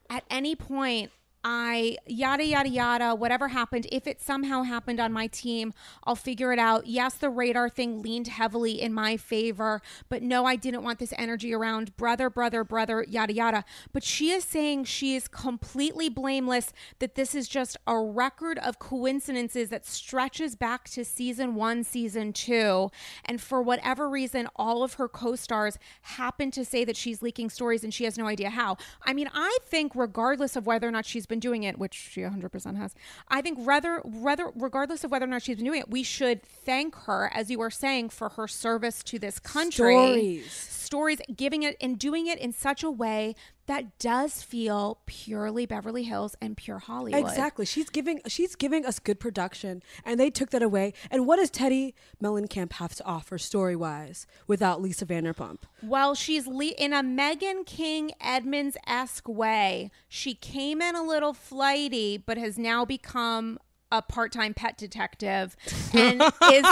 [0.09, 1.11] at any point
[1.43, 5.73] I yada yada yada whatever happened if it somehow happened on my team
[6.05, 6.87] I'll figure it out.
[6.87, 11.13] Yes the radar thing leaned heavily in my favor but no I didn't want this
[11.17, 13.65] energy around brother brother brother yada yada.
[13.91, 18.79] But she is saying she is completely blameless that this is just a record of
[18.79, 22.89] coincidences that stretches back to season 1 season 2
[23.25, 27.83] and for whatever reason all of her co-stars happen to say that she's leaking stories
[27.83, 28.77] and she has no idea how.
[29.01, 32.21] I mean I think regardless of whether or not she's been doing it, which she
[32.21, 32.93] 100% has,
[33.27, 36.43] I think rather, rather, regardless of whether or not she's been doing it, we should
[36.43, 39.95] thank her, as you were saying, for her service to this country.
[39.95, 40.51] Stories.
[40.51, 43.33] Stories, giving it and doing it in such a way
[43.65, 47.21] that does feel purely Beverly Hills and pure Hollywood.
[47.21, 47.65] Exactly.
[47.65, 50.93] She's giving she's giving us good production, and they took that away.
[51.09, 55.59] And what does Teddi Mellencamp have to offer story wise without Lisa Vanderpump?
[55.81, 59.91] Well, she's le- in a Meghan King Edmonds esque way.
[60.09, 63.59] She came in a little flighty, but has now become
[63.93, 65.55] a part time pet detective
[65.93, 66.21] and
[66.51, 66.65] is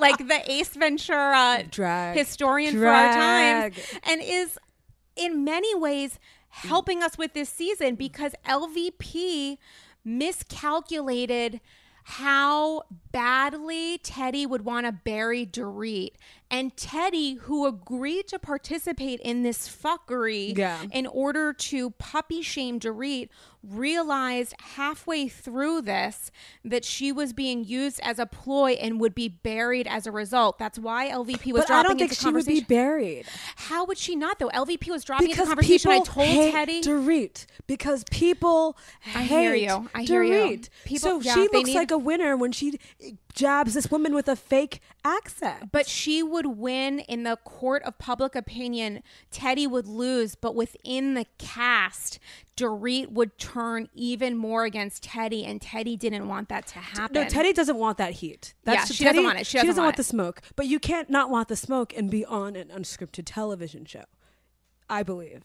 [0.00, 2.16] like the Ace Ventura Drag.
[2.16, 3.74] historian for our Drag.
[3.74, 4.56] times and is
[5.16, 9.58] in many ways helping us with this season because LVP
[10.04, 11.60] miscalculated
[12.04, 12.82] how
[13.22, 16.10] badly Teddi would want to bury Dorit.
[16.50, 20.82] And Teddi, who agreed to participate in this fuckery Yeah.
[20.90, 23.28] in order to puppy shame Dorit,
[23.62, 26.30] realized halfway through this
[26.64, 30.58] that she was being used as a ploy and would be buried as a result.
[30.58, 33.26] That's why LVP was But I dropping don't think she would be buried
[33.56, 34.48] How would she not though?
[34.48, 35.90] LVP was dropping because into conversation.
[35.90, 36.80] people I told hate Teddy.
[36.80, 39.90] Dorit because people I hate hear you.
[39.94, 40.32] I hear you.
[40.32, 40.68] Dorit.
[40.86, 42.78] People- so yeah, she looks need- like a winner when she
[43.32, 45.70] jabs this woman with a fake accent.
[45.70, 49.02] but she would win in the court of public opinion.
[49.30, 52.18] Teddi would lose, but within the cast,
[52.56, 57.14] Dorit would turn even more against Teddi, and Teddi didn't want that to happen.
[57.14, 58.54] No, Teddi doesn't want that heat.
[58.66, 59.46] Yeah, she doesn't want it.
[59.46, 60.42] She doesn't want want the smoke.
[60.56, 64.04] But you can't not want the smoke and be on an unscripted television show.
[64.90, 65.42] I believe.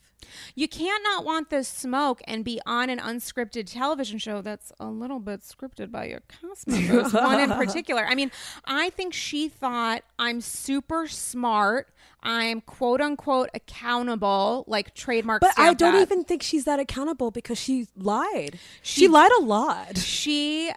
[0.55, 4.85] You can't not want the smoke and be on an unscripted television show that's a
[4.87, 7.11] little bit scripted by your cast members.
[7.13, 8.05] one in particular.
[8.05, 8.31] I mean,
[8.65, 11.89] I think she thought I'm super smart.
[12.25, 15.41] I'm quote unquote accountable, like trademark.
[15.41, 16.01] But I don't that.
[16.01, 18.59] even think she's that accountable because she lied.
[18.81, 19.97] She, She- lied a lot.
[19.97, 20.71] she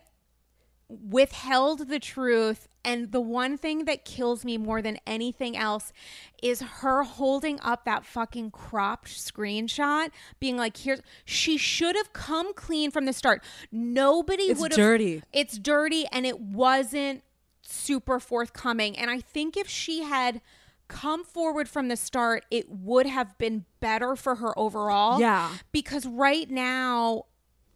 [0.88, 5.92] withheld the truth and the one thing that kills me more than anything else
[6.40, 12.54] is her holding up that fucking cropped screenshot being like here's she should have come
[12.54, 15.22] clean from the start nobody would have It's dirty.
[15.32, 17.22] it's dirty and it wasn't
[17.62, 20.40] super forthcoming and i think if she had
[20.86, 25.50] come forward from the start it would have been better for her overall Yeah.
[25.72, 27.24] because right now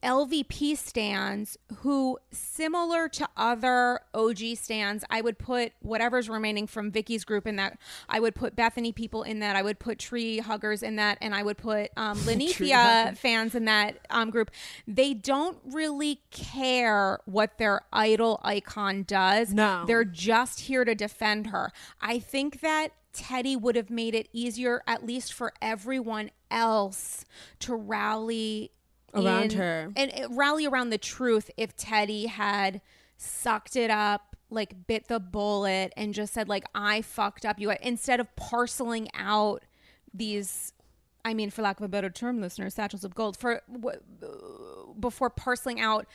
[0.02, 7.24] LVP stands who, similar to other OG stands, I would put whatever's remaining from Vicki's
[7.24, 7.78] group in that.
[8.08, 9.56] I would put Bethenny people in that.
[9.56, 13.66] I would put Tree Huggers in that, and I would put um, Lenithia fans in
[13.66, 14.50] that um, group.
[14.86, 19.52] They don't really care what their idol icon does.
[19.52, 19.84] No.
[19.86, 21.72] they're just here to defend her.
[22.00, 27.24] I think that Teddi would have made it easier, at least for everyone else,
[27.60, 28.70] to rally
[29.14, 29.92] Around in- her.
[29.96, 32.80] and uh, rally around the truth if Teddi had
[33.16, 37.70] sucked it up, like bit the bullet, and just said like I fucked up you
[37.82, 39.64] instead of parceling out
[40.14, 40.72] these.
[41.22, 44.00] I mean, for lack of a better term, listeners, satchels of gold for w-
[44.98, 46.06] before parceling out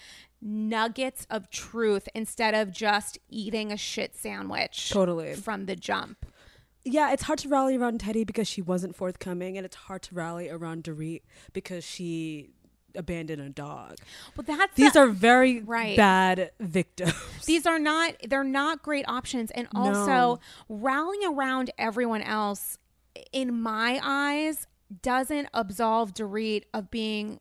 [0.41, 5.35] nuggets of truth instead of just eating a shit sandwich Totally.
[5.35, 6.25] from the jump.
[6.83, 10.15] Yeah, it's hard to rally around Teddi because she wasn't forthcoming, and it's hard to
[10.15, 11.21] rally around Dorit
[11.53, 12.49] because she
[12.95, 13.97] abandoned a dog.
[14.35, 15.95] But that's These the- are very Right.
[15.97, 17.13] bad victims.
[17.45, 20.39] these are not they're not great options and also No.
[20.69, 22.77] rallying around everyone else
[23.31, 24.67] in my eyes
[25.01, 27.39] doesn't absolve Dorit of being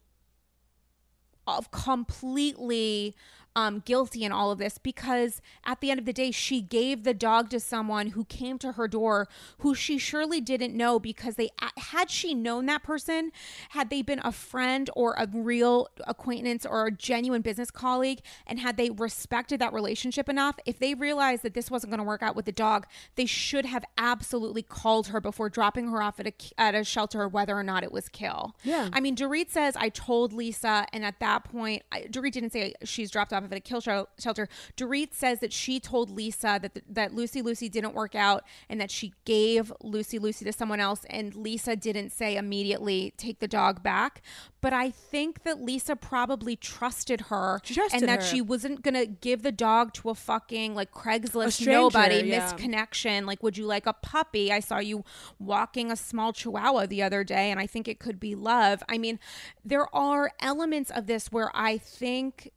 [1.47, 3.15] of completely
[3.57, 7.05] um, guilty in all of this because at the end of the day, she gave
[7.05, 11.37] the dog to someone who came to her door who she surely didn't know because
[11.37, 13.31] they had she known that person,
[13.71, 18.59] had they been a friend or a real acquaintance or a genuine business colleague, and
[18.59, 22.23] had they respected that relationship enough, if they realized that this wasn't going to work
[22.23, 26.27] out with the dog, they should have absolutely called her before dropping her off at
[26.27, 28.57] a at a shelter, whether or not it was kill.
[28.65, 28.89] Yeah.
[28.93, 32.75] I mean, Dorit says, I told Lisa, and at that point, I, Dorit didn't say
[32.85, 34.49] she's dropped off at a kill shelter.
[34.77, 38.91] Dorit says that she told Lisa that, that Lucy Lucy didn't work out and that
[38.91, 43.83] she gave Lucy Lucy to someone else, and Lisa didn't say immediately, take the dog
[43.83, 44.23] back.
[44.61, 48.27] But I think that Lisa probably trusted her trusted and that her.
[48.27, 52.51] she wasn't going to give the dog to a fucking like Craigslist stranger, nobody, yeah.
[52.51, 53.27] misconnection.
[53.27, 54.51] Like, would you like a puppy?
[54.51, 55.05] I saw you
[55.39, 58.83] walking a small chihuahua the other day, and I think it could be love.
[58.89, 59.19] I mean,
[59.65, 62.51] there are elements of this where I think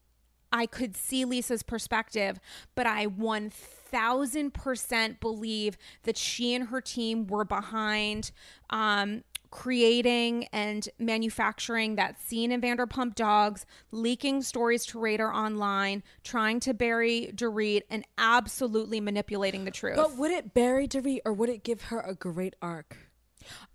[0.51, 2.39] I could see Lisa's perspective,
[2.75, 8.31] but I 1000% believe that she and her team were behind
[8.69, 16.59] um, creating and manufacturing that scene in Vanderpump Dogs, leaking stories to Radar online, trying
[16.61, 19.95] to bury Dorit, and absolutely manipulating the truth.
[19.95, 22.97] But would it bury Dorit or would it give her a great arc?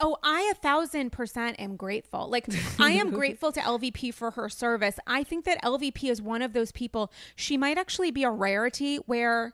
[0.01, 2.29] Oh, I a thousand percent am grateful.
[2.29, 2.47] Like,
[2.79, 4.99] I am grateful to LVP for her service.
[5.07, 8.97] I think that LVP is one of those people, she might actually be a rarity
[8.97, 9.53] where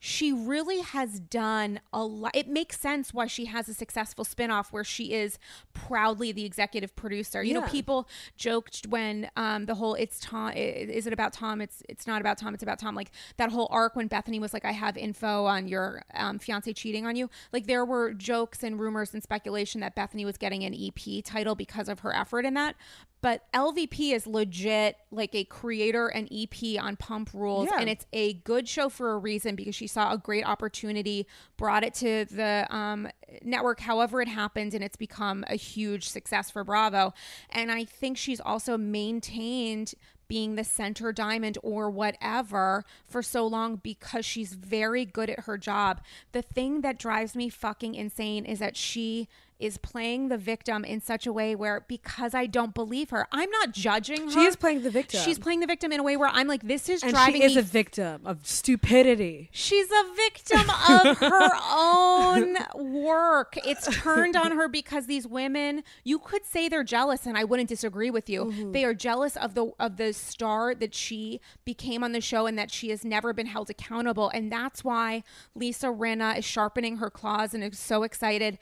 [0.00, 2.34] she really has done a lot.
[2.34, 5.38] It makes sense why she has a successful spinoff where she is
[5.72, 7.42] proudly the executive producer.
[7.42, 11.60] You know, people joked when um, the whole "it's Tom," is it about Tom?
[11.60, 12.54] It's it's not about Tom.
[12.54, 12.94] It's about Tom.
[12.94, 16.72] Like that whole arc when Bethenny was like, "I have info on your um, fiance
[16.72, 20.62] cheating on you." Like there were jokes and rumors and speculation that Bethenny was getting
[20.64, 22.76] an EP title because of her effort in that.
[23.20, 27.80] But LVP is legit like a creator and EP on Pump Rules, Yeah.
[27.80, 31.26] and it's a good show for a reason because she saw a great opportunity,
[31.56, 33.08] brought it to the um,
[33.42, 37.12] network, however it happened, and it's become a huge success for Bravo.
[37.50, 39.94] And I think she's also maintained
[40.28, 45.56] being the center diamond or whatever for so long because she's very good at her
[45.56, 46.02] job.
[46.32, 49.26] The thing that drives me fucking insane is that she
[49.58, 53.50] is playing the victim in such a way where because I don't believe her, I'm
[53.50, 54.30] not judging her.
[54.30, 55.20] She is playing the victim.
[55.20, 57.46] She's playing the victim in a way where I'm like, this is and driving she
[57.46, 59.48] is me a victim of stupidity.
[59.52, 63.58] She's a victim of her own work.
[63.64, 67.68] It's turned on her because these women, you could say they're jealous and I wouldn't
[67.68, 68.46] disagree with you.
[68.46, 68.72] Mm-hmm.
[68.72, 72.58] They are jealous of the of the star that she became on the show and
[72.58, 75.22] that she has never been held accountable and that's why
[75.54, 78.58] Lisa Rinna is sharpening her claws and is so excited.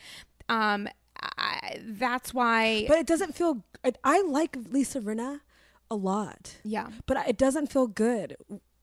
[0.48, 0.88] Um
[1.38, 3.64] I, that's why But it doesn't feel.
[3.85, 5.40] I, I like Lisa Rinna
[5.90, 6.56] a lot.
[6.62, 6.88] yeah.
[7.06, 8.37] But it doesn't feel good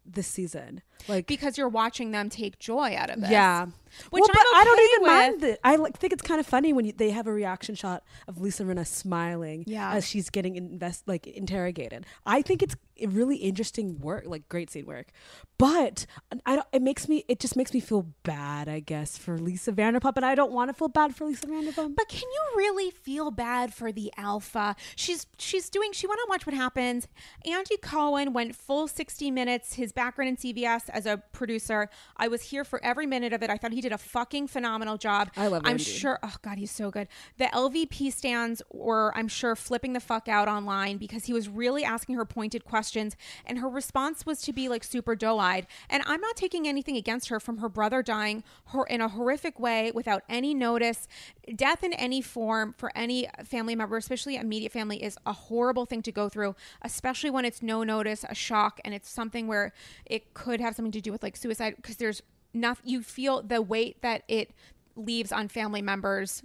[0.06, 0.82] this season.
[1.08, 3.30] Like Because you're watching them take joy out of this.
[3.30, 3.66] Yeah.
[4.10, 5.08] Which well, I'm but I don't even with.
[5.08, 5.60] mind it.
[5.64, 8.42] I like, think it's kind of funny when you, they have a reaction shot of
[8.42, 9.94] Lisa Rinna smiling Yeah.
[9.94, 12.06] as she's getting invest like interrogated.
[12.26, 12.76] I think it's
[13.08, 15.12] really interesting work, like great scene work.
[15.60, 16.08] But
[16.46, 19.72] I don't, it makes me it just makes me feel bad, I guess, for Lisa
[19.72, 21.96] Vanderpump, and I don't want to feel bad for Lisa Vanderpump.
[21.96, 24.76] But can you really feel bad for the alpha?
[24.96, 27.08] She's she's doing she went on Watch What Happens.
[27.46, 31.90] Andy Cohen went full 60 minutes, his background in CBS as a producer.
[32.18, 33.50] I was here for every minute of it.
[33.50, 35.32] I thought he did a fucking phenomenal job.
[35.36, 35.84] I love I'm Andy.
[35.84, 36.20] sure.
[36.24, 37.08] Oh God, he's so good.
[37.38, 41.84] The LVP stands were, I'm sure, flipping the fuck out online because he was really
[41.84, 43.16] asking her pointed questions,
[43.46, 45.68] and her response was to be like super doe-eyed.
[45.90, 49.60] And I'm not taking anything against her from her brother dying her in a horrific
[49.60, 51.08] way without any notice.
[51.56, 56.02] Death in any form for any family member, especially immediate family, is a horrible thing
[56.04, 59.74] to go through, especially when it's no notice, a shock, and it's something where
[60.06, 62.22] it could have something to do with like suicide because there's
[62.54, 62.90] nothing.
[62.90, 64.52] You feel the weight that it
[64.96, 66.44] leaves on family members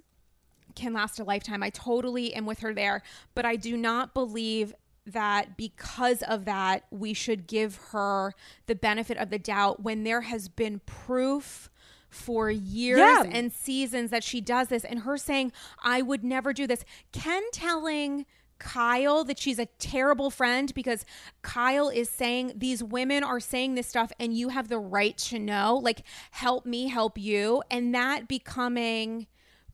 [0.74, 1.62] can last a lifetime.
[1.62, 3.02] I totally am with her there,
[3.34, 4.74] but I do not believe
[5.06, 8.34] that because of that, we should give her
[8.66, 11.70] the benefit of the doubt when there has been proof
[12.10, 13.22] for years Yeah.
[13.24, 15.52] and seasons that she does this and her saying,
[15.82, 16.84] I would never do this.
[17.12, 18.24] Ken telling
[18.58, 21.04] Kyle that she's a terrible friend because
[21.42, 25.38] Kyle is saying these women are saying this stuff and you have the right to
[25.38, 25.80] know.
[25.82, 26.02] Like,
[26.32, 27.62] help me help you.
[27.70, 29.26] And that becoming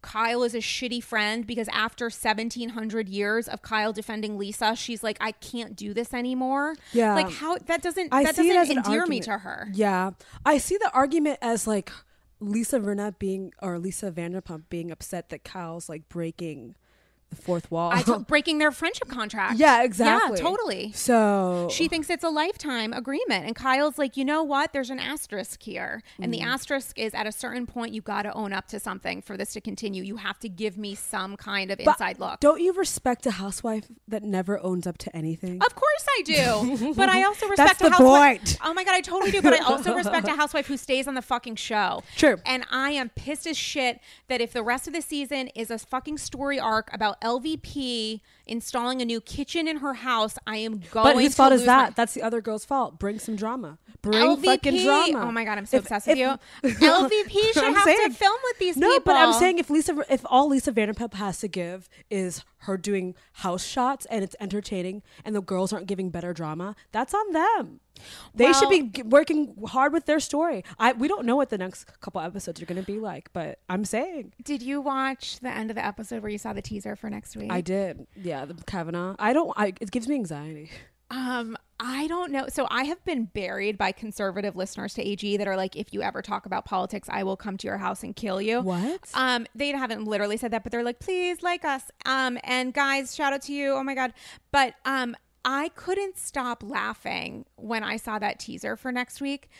[0.02, 5.16] Kyle is a shitty friend because after 1700 years of Kyle defending Lisa, she's like,
[5.18, 6.76] I can't do this anymore.
[6.92, 7.14] Yeah.
[7.14, 9.68] Like, how that doesn't, I that doesn't endear me to her.
[9.72, 10.10] Yeah,
[10.44, 11.90] I see the argument as like
[12.38, 16.74] Lisa Rinna being or Lisa Vanderpump being upset that Kyle's like breaking
[17.34, 17.90] the fourth wall.
[17.92, 19.58] I t- breaking their friendship contract.
[19.58, 20.38] yeah, exactly.
[20.38, 20.92] Yeah, totally.
[20.92, 23.46] So She thinks it's a lifetime agreement.
[23.46, 24.72] And Kyle's like, you know what?
[24.72, 26.02] There's an asterisk here.
[26.20, 26.38] And Mm.
[26.38, 29.36] the asterisk is at a certain point, you got to own up to something for
[29.36, 30.02] this to continue.
[30.02, 32.40] You have to give me some kind of But inside look.
[32.40, 35.60] Don't you respect a housewife that never owns up to anything?
[35.62, 36.94] Of course I do.
[36.94, 38.38] But I also That's respect a the housewife.
[38.38, 38.58] point.
[38.64, 39.42] Oh my God, I totally do.
[39.42, 42.02] But I also respect a housewife who stays on the fucking show.
[42.16, 42.36] True.
[42.46, 45.78] And I am pissed as shit that if the rest of the season is a
[45.78, 51.14] fucking story arc about LVP installing a new kitchen in her house, I am going
[51.14, 51.90] but whose fault is that?
[51.90, 52.98] my- That's the other girl's fault.
[52.98, 53.78] Bring some drama.
[54.02, 54.44] Bring LVP.
[54.44, 55.26] fucking drama.
[55.28, 56.18] Oh my god, I'm so If- obsessed if-
[56.62, 56.88] with you.
[56.88, 59.02] LVP should I'm have saying- to film with these no, people.
[59.06, 63.14] but I'm saying if Lisa, if all Lisa Vanderpump has to give is her doing
[63.34, 67.80] house shots and it's entertaining, and the girls aren't giving better drama, that's on them.
[68.34, 70.64] They should be g- working hard with their story.
[70.78, 73.60] I we don't know what the next couple episodes are going to be like, but
[73.68, 76.96] I'm saying Did you watch the end of the episode where you saw the teaser
[76.96, 77.52] for next week?
[77.52, 78.06] I did.
[78.16, 79.16] Yeah, the Kavanaugh.
[79.18, 79.52] I don't.
[79.56, 80.70] I it gives me anxiety.
[81.10, 82.46] Um, I don't know.
[82.48, 86.02] So I have been buried by conservative listeners to AG that are like, if you
[86.02, 88.62] ever talk about politics, I will come to your house and kill you.
[88.62, 89.10] What?
[89.14, 91.90] Um, they haven't literally said that, but they're like, please like us.
[92.06, 93.72] Um, and guys, shout out to you.
[93.72, 94.12] Oh my god.
[94.50, 95.14] But um,
[95.44, 99.50] I couldn't stop laughing when I saw that teaser for next week.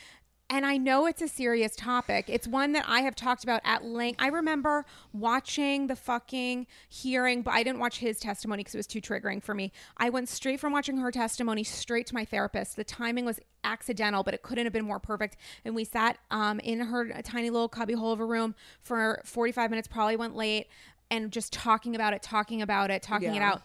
[0.51, 2.27] And I know it's a serious topic.
[2.29, 4.21] It's one that I have talked about at length.
[4.21, 8.87] I remember watching the fucking hearing, but I didn't watch his testimony because it was
[8.87, 9.73] too triggering for me.
[9.97, 12.77] I went straight from watching her testimony straight to my therapist.
[12.77, 15.39] The timing was accidental, but it couldn't have been more perfect.
[15.65, 19.89] And we sat um, in her tiny little cubbyhole of a room for 45 minutes,
[19.89, 20.69] probably went late,
[21.11, 23.63] and just talking about it, talking about it, talking it out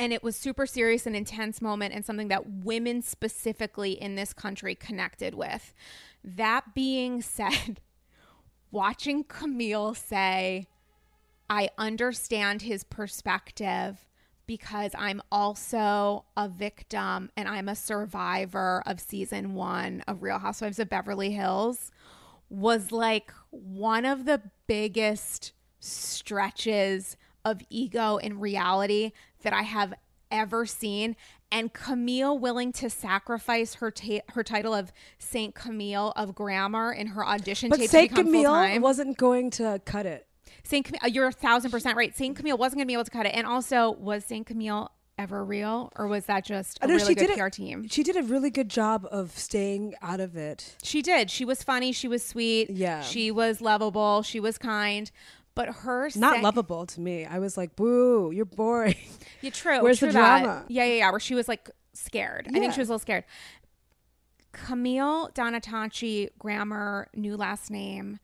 [0.00, 4.32] and it was super serious and intense moment and something that women specifically in this
[4.32, 5.74] country connected with.
[6.24, 7.80] That being said
[8.70, 10.64] watching camille say
[11.48, 14.06] i understand his perspective
[14.46, 20.78] because i'm also a victim and i'm a survivor of season one of real housewives
[20.78, 21.90] of beverly hills
[22.48, 29.10] was like one of the biggest stretches of ego and reality
[29.42, 29.94] that I have
[30.30, 31.16] ever seen.
[31.52, 37.08] And Camille willing to sacrifice her ta- her title of Saint Camille of Grammer in
[37.08, 40.26] her audition But tape Saint Camille wasn't going to cut it.
[40.62, 42.16] Saint Camille, uh, you're a thousand percent right.
[42.16, 43.30] Saint Camille wasn't going to be able to cut it.
[43.34, 47.30] And also, was Saint Camille ever real, or was that just a know really good
[47.36, 47.88] PR it- team?
[47.88, 50.76] She did a really good job of staying out of it.
[50.82, 51.30] She did.
[51.30, 51.92] She was funny.
[51.92, 52.70] She was sweet.
[52.70, 53.02] Yeah.
[53.02, 54.22] She was lovable.
[54.22, 55.10] She was kind.
[55.54, 57.26] But her Not lovable to me.
[57.26, 58.96] I was like, "Boo, you're boring."
[59.42, 59.82] Yeah, true.
[59.82, 60.42] Where's true the that.
[60.42, 60.64] drama?
[60.68, 61.10] Yeah, yeah, yeah.
[61.10, 62.46] Where she was like scared.
[62.50, 63.24] I think she was a little scared.
[64.52, 68.18] Camille Donatacci, Grammer, new last name,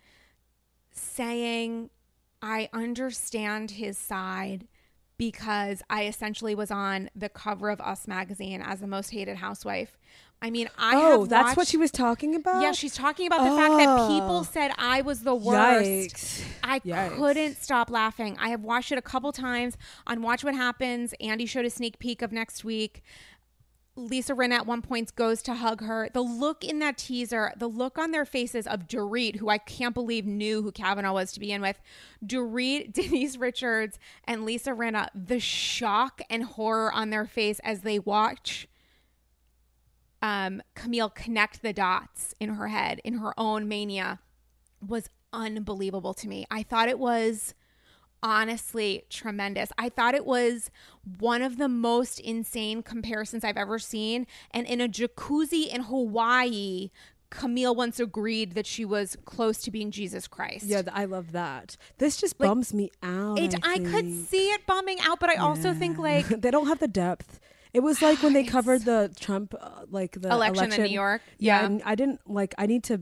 [0.90, 1.88] saying,
[2.42, 4.66] I understand his side
[5.18, 9.96] because I essentially was on the cover of Us magazine as the most hated housewife.
[10.42, 12.60] I mean, I oh, that's what she was talking about.
[12.60, 14.06] Yeah, she's talking about the fact that Oh.
[14.08, 15.88] people said I was the worst.
[16.14, 16.44] Yikes.
[16.62, 17.16] I Yikes.
[17.16, 18.36] couldn't stop laughing.
[18.38, 21.14] I have watched it a couple times on Watch What Happens.
[21.22, 23.02] Andy showed a sneak peek of next week.
[23.96, 26.10] Lisa Rinna at one point goes to hug her.
[26.12, 29.94] The look in that teaser, the look on their faces of Dorit, who I can't
[29.94, 31.80] believe knew who Kavanaugh was to begin with,
[32.24, 37.98] Dorit, Denise Richards, and Lisa Rinna, the shock and horror on their face as they
[37.98, 38.68] watch
[40.22, 44.20] um, Camille connect the dots in her head, in her own mania,
[44.86, 46.46] was unbelievable to me.
[46.50, 47.54] I thought it was
[48.22, 49.70] honestly tremendous.
[49.78, 50.70] I thought it was
[51.18, 54.26] one of the most insane comparisons I've ever seen.
[54.50, 56.90] And in a jacuzzi in Hawaii,
[57.30, 60.66] Camille once agreed that she was close to being Jesus Christ.
[60.66, 61.76] Yeah, I love that.
[61.98, 63.38] This just bums me out.
[63.38, 66.78] It, I, could see it bumming out, but I also think like they don't have
[66.78, 67.40] the depth.
[67.72, 71.20] It was like when they covered the Trump, uh, like the election, in New York.
[71.38, 71.66] Yeah, Yeah.
[71.66, 72.54] and I didn't like.
[72.56, 73.00] I need to.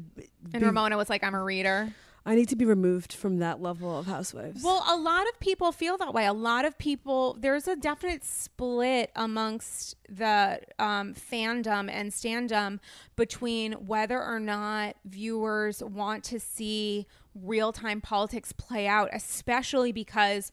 [0.53, 1.93] And Ramona was like, I'm a reader.
[2.27, 4.63] I need to be removed from that level of housewives.
[4.63, 6.25] Well, a lot of people feel that way.
[6.25, 12.79] A lot of people, there's a definite split amongst the um, fandom and standum
[13.15, 20.51] between whether or not viewers want to see real time politics play out, especially because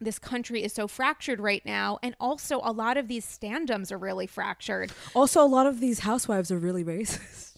[0.00, 1.98] this country is so fractured right now.
[2.02, 4.92] And also, a lot of these standums are really fractured.
[5.14, 7.53] also, a lot of these housewives are really racist.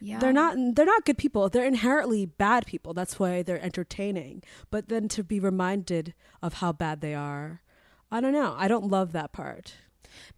[0.00, 0.18] Yeah.
[0.18, 0.56] They're not.
[0.74, 1.48] They're not good people.
[1.48, 2.94] They're inherently bad people.
[2.94, 4.42] That's why they're entertaining.
[4.70, 7.60] But then to be reminded of how bad they are,
[8.10, 8.54] I don't know.
[8.58, 9.74] I don't love that part.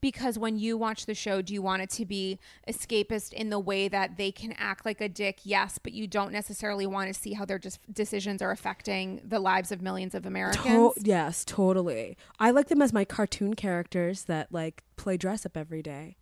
[0.02, 2.38] because when you watch the show, do you want it to be
[2.68, 5.40] escapist in the way that they can act like a dick?
[5.44, 9.38] Yes, but you don't necessarily want to see how their just decisions are affecting the
[9.38, 10.94] lives of millions of Americans.
[10.94, 12.16] To- yes, totally.
[12.38, 16.16] I like them as my cartoon characters that like play dress up every day.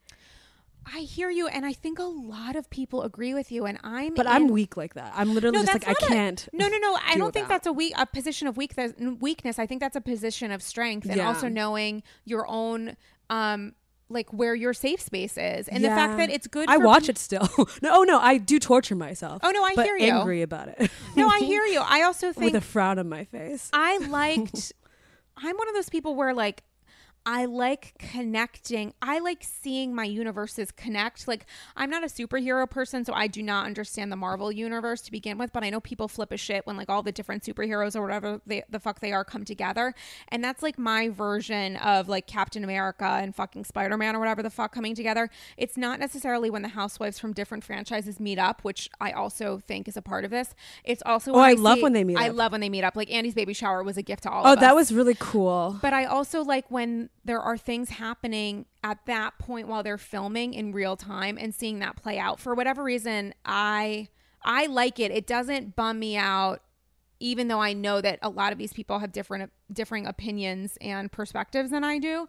[0.87, 3.65] I hear you, and I think a lot of people agree with you.
[3.67, 5.13] And I'm, But in- I'm weak like that.
[5.17, 6.49] I'm literally No, just like I can't.
[6.53, 6.99] No, no, no.
[7.07, 7.55] I don't think that.
[7.55, 8.93] that's a weak a position of weakness.
[9.21, 9.59] Weakness.
[9.59, 11.29] I think that's a position of strength, and Yeah.
[11.29, 12.97] also knowing your own,
[13.29, 13.75] um,
[14.09, 16.69] like where your safe space is, and the fact that it's good.
[16.69, 17.49] I watch it still.
[17.83, 19.41] no, oh no, I do torture myself.
[19.45, 20.13] Oh, no, I hear you.
[20.13, 20.91] Angry about it.
[21.15, 21.81] No, I hear you.
[21.87, 23.69] I also think with a frown on my face.
[23.73, 24.73] I liked
[25.37, 26.63] I'm one of those people where like
[27.27, 28.95] I like connecting.
[29.03, 31.29] I like seeing my universes connect.
[31.29, 31.45] Like
[31.77, 35.37] I'm not a superhero person, so I do not understand the Marvel universe to begin
[35.37, 38.01] with, but I know people flip a shit when like all the different superheroes or
[38.03, 39.95] whatever they, the fuck they are come together.
[40.29, 44.49] And that's like my version of like Captain America and fucking Spider-Man or whatever the
[44.51, 45.29] fuck coming together.
[45.59, 49.89] It's not necessarily when the housewives from different franchises meet up, which I also think
[49.89, 50.55] is a part of this.
[50.85, 52.37] It's also Oh, when I love see- when they meet I up.
[52.37, 52.97] love when they meet up.
[52.97, 54.63] Like Andy's baby shower was a gift to all Oh, of us.
[54.63, 55.79] that was really cool.
[55.83, 60.55] But I also like when there are things happening at that point while they're filming
[60.55, 62.41] in real time and seeing that play out.
[62.41, 64.09] For whatever reason, I
[64.43, 65.11] I like it.
[65.11, 66.63] It doesn't bum me out
[67.23, 71.13] even though I know that a lot of these people have different differing opinions and
[71.13, 72.27] perspectives than I do.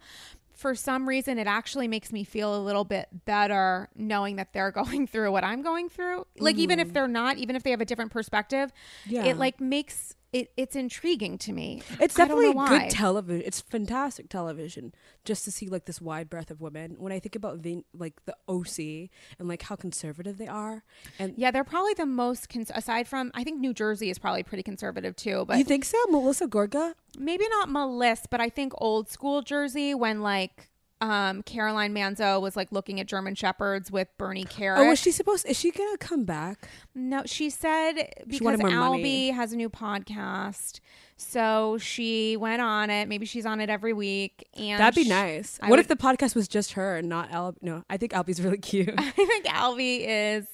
[0.54, 4.72] For some reason it actually makes me feel a little bit better knowing that they're
[4.84, 6.28] going through what I'm going through.
[6.38, 6.94] Like even if mm-hmm.
[6.94, 8.74] they're not, even if they have a different perspective,
[9.08, 9.24] Yeah.
[9.24, 11.82] it like makes it it's intriguing to me.
[12.00, 13.44] It's I don't know definitely good television.
[13.46, 14.94] It's fantastic television
[15.26, 16.96] just to see like this wide breadth of women.
[16.98, 19.10] When I think about Vin- like the OC
[19.40, 20.84] and like how conservative they are,
[21.20, 24.44] and Yeah, they're probably the most cons- aside from I think New Jersey is probably
[24.44, 26.94] pretty conservative too, but you think so, Melissa Gorga?
[27.20, 30.70] maybe not Melissa, but I think old school Jersey when like
[31.02, 34.78] um Caroline Manzo was like looking at German shepherds with Bernie Kerik.
[34.78, 35.46] Oh, was she supposed?
[35.48, 36.70] Is she gonna come back?
[36.96, 39.30] No, she said because more Albie money.
[39.32, 40.80] has a new podcast,
[41.18, 43.08] so she went on it.
[43.08, 45.60] Maybe she's on it every week, and That'd be sh- nice.
[45.62, 47.56] I what would- if the podcast was just her and not Al?
[47.62, 48.94] No, I think Albie's really cute.
[48.98, 50.46] I think Albie is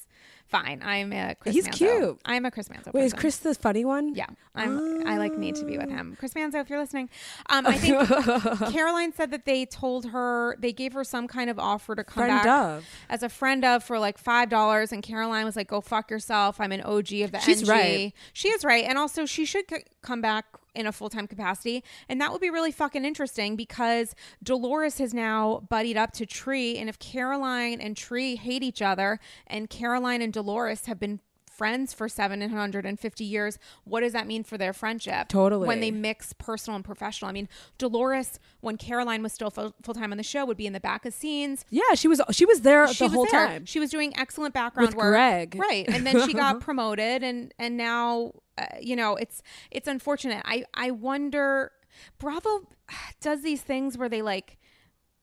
[0.49, 0.81] fine.
[0.83, 1.55] I'm a Chris.
[1.55, 1.71] He's Manzo.
[1.73, 2.19] cute.
[2.25, 2.93] I'm a Chris Manzo.
[2.93, 3.13] Wait, is.
[3.13, 4.15] Chris the funny one?
[4.15, 4.25] Yeah,
[4.55, 5.07] I'm.
[5.07, 6.15] I like need to be with him.
[6.19, 7.09] Chris Manzo, if you're listening,
[7.49, 8.07] um, I think
[8.73, 12.23] Caroline said that they told her they gave her some kind of offer to come
[12.25, 12.85] Friend back of.
[13.09, 16.59] as a friend of for like five dollars, and Caroline was like, "Go fuck yourself.
[16.59, 18.13] I'm an OG of the She's NG." right.
[18.33, 20.45] She is right, and also she should c- come back
[20.78, 25.13] in a full time capacity, and that would be really fucking interesting because Dolores has
[25.13, 30.21] now buddied up to Tre, and if Caroline and Tre hate each other, and Caroline
[30.21, 31.19] and Dolores have been
[31.49, 35.67] friends for 750 years what does that mean for their friendship Totally.
[35.67, 37.49] when they mix personal and professional i mean
[37.80, 41.03] dolores when caroline was still full time on the show would be in the back
[41.03, 42.21] of scenes Yeah, she was.
[42.30, 43.47] She was there she the was whole there.
[43.47, 43.65] time.
[43.65, 45.11] She was doing excellent background With work.
[45.13, 45.55] Greg.
[45.57, 45.88] right?
[45.89, 49.41] And then she got promoted, and and now uh, you know it's
[49.71, 50.41] it's unfortunate.
[50.45, 51.71] I I wonder.
[52.19, 52.67] Bravo
[53.21, 54.57] does these things where they like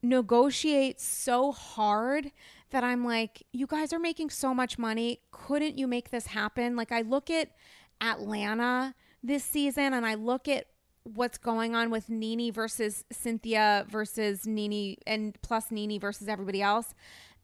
[0.03, 2.31] negotiate so hard
[2.71, 5.21] that I'm like, you guys are making so much money.
[5.31, 6.77] Couldn't you make this happen?
[6.77, 7.51] Like I look at
[8.01, 10.67] Atlanta this season, and I look at
[11.05, 16.95] what's going on with Nene versus Cynthia versus Nene and plus Nene versus everybody else.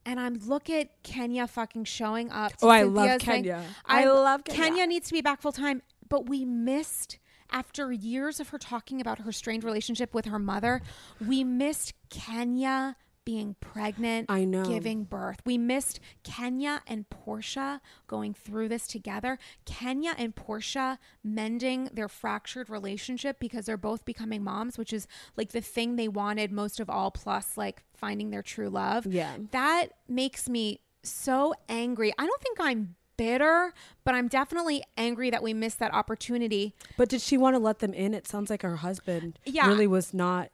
[0.06, 2.56] And I'm look at Kenya fucking showing up.
[2.56, 3.44] to Oh, I love thing.
[3.44, 3.62] Kenya.
[3.84, 4.62] I love Kenya.
[4.62, 7.18] Kenya needs to be back full time, but we missed
[7.52, 10.80] after years of her talking about her strained relationship with her mother.
[11.24, 14.64] We missed Kenya being pregnant, I know.
[14.64, 15.40] giving birth.
[15.44, 19.38] We missed Kenya and Porsha going through this together.
[19.64, 25.06] Kenya and Porsha mending their fractured relationship because they're both becoming moms, which is
[25.36, 29.06] like the thing they wanted most of all, plus like finding their true love.
[29.06, 29.36] Yeah.
[29.52, 32.12] That makes me so angry.
[32.18, 36.74] I don't think I'm bitter, but I'm definitely angry that we missed that opportunity.
[36.96, 38.14] But did she want to let them in?
[38.14, 39.66] It sounds like her husband Yeah.
[39.68, 40.48] really was not.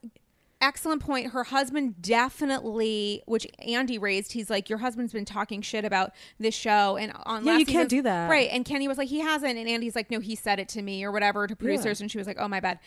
[0.59, 1.31] Excellent point.
[1.31, 6.55] Her husband definitely, which Andy raised, he's like, Your husband's been talking shit about this
[6.55, 6.97] show.
[6.97, 8.27] And on Yeah, last you can't do that.
[8.29, 8.49] Right.
[8.51, 9.57] And Kenya was like, He hasn't.
[9.57, 12.01] And Andy's like, No, he said it to me or whatever to producers.
[12.01, 12.79] And she was like, Oh, my bad.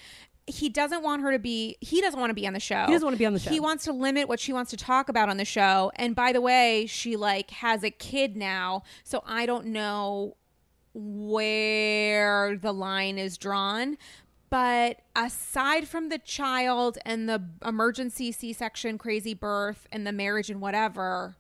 [0.47, 2.87] He doesn't want her to be, he doesn't want to be on the show.
[2.87, 3.51] He doesn't want to be on the show.
[3.51, 5.93] He wants to limit what she wants to talk about on the show.
[5.95, 8.83] And by the way, she like has a kid now.
[9.05, 10.37] So I don't know
[10.93, 13.97] where the line is drawn.
[14.51, 20.51] But aside from the child and the emergency C section, crazy birth, and the marriage
[20.51, 21.37] and whatever,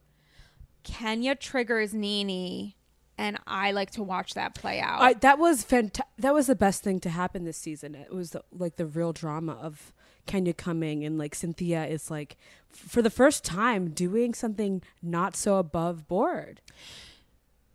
[0.85, 2.75] Kenya triggers Nene,
[3.19, 5.03] and I like to watch that play out.
[5.03, 7.97] I, that was fanta- That was the best thing to happen this season.
[7.97, 9.93] It was the, like the real drama of
[10.27, 12.37] Kenya coming and like Cynthia is like
[12.69, 16.61] for the first time doing something not so above board.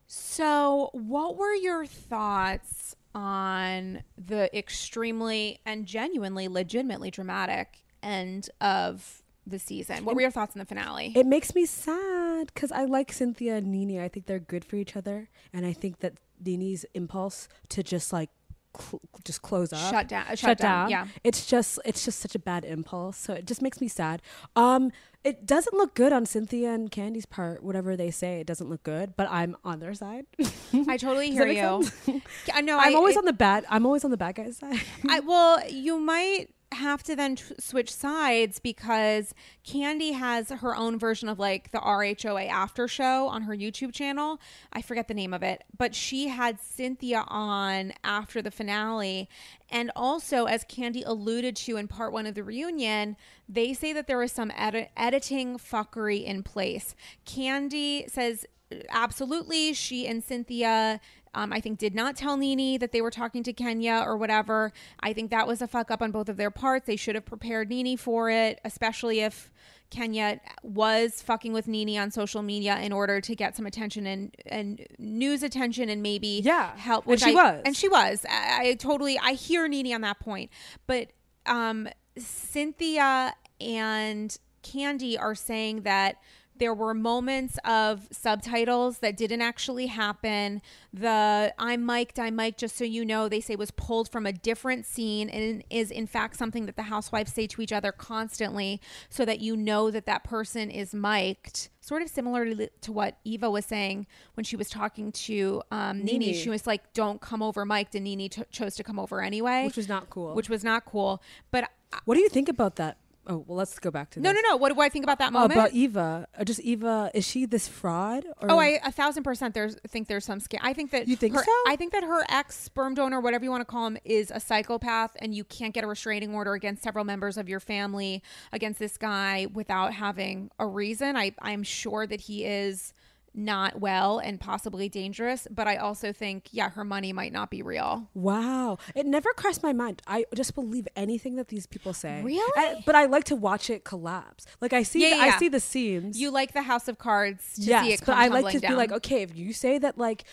[0.07, 9.57] So, what were your thoughts on the extremely and genuinely, legitimately dramatic end of the
[9.57, 10.05] season?
[10.05, 11.13] What were your thoughts on the finale?
[11.15, 13.99] It makes me sad because I like Cynthia and Nene.
[13.99, 16.13] I think they're good for each other, and I think that
[16.43, 18.29] Nene's impulse to just like
[18.77, 21.07] cl- just close up, Shut down- shut down, yeah.
[21.23, 23.17] It's just it's just such a bad impulse.
[23.17, 24.21] So it just makes me sad.
[24.55, 24.91] Um,
[25.25, 27.63] it doesn't look good on Cynthia and Kandi's part.
[27.63, 29.15] Whatever they say, it doesn't look good.
[29.17, 30.27] But I'm on their side.
[30.87, 31.83] I totally hear you.
[32.53, 32.77] I know.
[32.79, 33.65] I'm I, always it- on the bad.
[33.69, 34.79] I'm always on the bad guy's side.
[35.09, 39.33] I, well, you might have to then t- switch sides because
[39.65, 44.39] Kandi has her own version of like the RHOA after show on her YouTube channel.
[44.73, 49.29] I forget the name of it, but she had Cynthia on after the finale.
[49.69, 53.15] And also, as Kandi alluded to in part one of the reunion,
[53.47, 56.95] they say that there was some edit- editing fuckery in place.
[57.25, 58.45] Kandi says
[58.89, 60.99] absolutely she and Cynthia
[61.35, 64.71] um, I think did not tell Nene that they were talking to Kenya or whatever.
[65.01, 66.87] I think that was a fuck up on both of their parts.
[66.87, 69.51] They should have prepared Nene for it, especially if
[69.91, 74.35] Kenya was fucking with Nene on social media in order to get some attention and
[74.47, 76.75] and news attention and maybe Yeah.
[76.75, 77.05] help.
[77.05, 77.61] And which she I- was.
[77.65, 78.25] and she was.
[78.29, 80.49] I, I totally I hear Nene on that point,
[80.87, 81.09] but
[81.45, 86.17] um, Cynthia and Kandi are saying that
[86.57, 90.61] there were moments of subtitles that didn't actually happen.
[90.93, 94.31] The I'm mic'd, I'm mic'd, just so you know, they say was pulled from a
[94.31, 98.81] different scene and is in fact something that the housewives say to each other constantly
[99.09, 101.69] so that you know that that person is mic'd.
[101.81, 106.19] Sort of similar to, what Eva was saying when she was talking to um, Nene.
[106.19, 106.33] Nene.
[106.33, 109.65] She was like, don't come over mic'd, and Nene t- chose to come over anyway.
[109.65, 110.33] Which was not cool.
[110.33, 111.21] Which was not cool.
[111.51, 111.69] But
[112.05, 112.97] what do you think about that?
[113.27, 114.41] Oh well, let's go back to no, this.
[114.43, 114.57] no, no.
[114.57, 115.53] What do I think about that Oh, moment?
[115.53, 117.09] about Eva, or just Eva?
[117.13, 118.25] Is she this fraud?
[118.41, 119.53] Or Oh, I a thousand percent.
[119.53, 120.59] There's think there's some scam.
[120.61, 121.51] I think that You think her, so?
[121.67, 124.39] I think that her ex sperm donor, whatever you want to call him, is a
[124.39, 128.21] psychopath, and you can't get a restraining order against several members of your family
[128.51, 131.15] against this guy without having a reason.
[131.17, 132.93] I I'm sure that he is
[133.37, 137.61] not well and possibly dangerous, but I also think yeah, her money might not be
[137.61, 138.09] real.
[138.13, 140.01] Wow, it never crossed my mind.
[140.07, 142.21] I just believe anything that these people say.
[142.23, 142.53] Really?
[142.55, 144.45] I- but I like to watch it collapse.
[144.61, 145.35] Like I see, Yeah, the, yeah, yeah.
[145.35, 146.19] I see the seams.
[146.19, 148.71] You like the House of Cards to see yes, it but I like to down.
[148.71, 150.23] be like, okay, if you say that like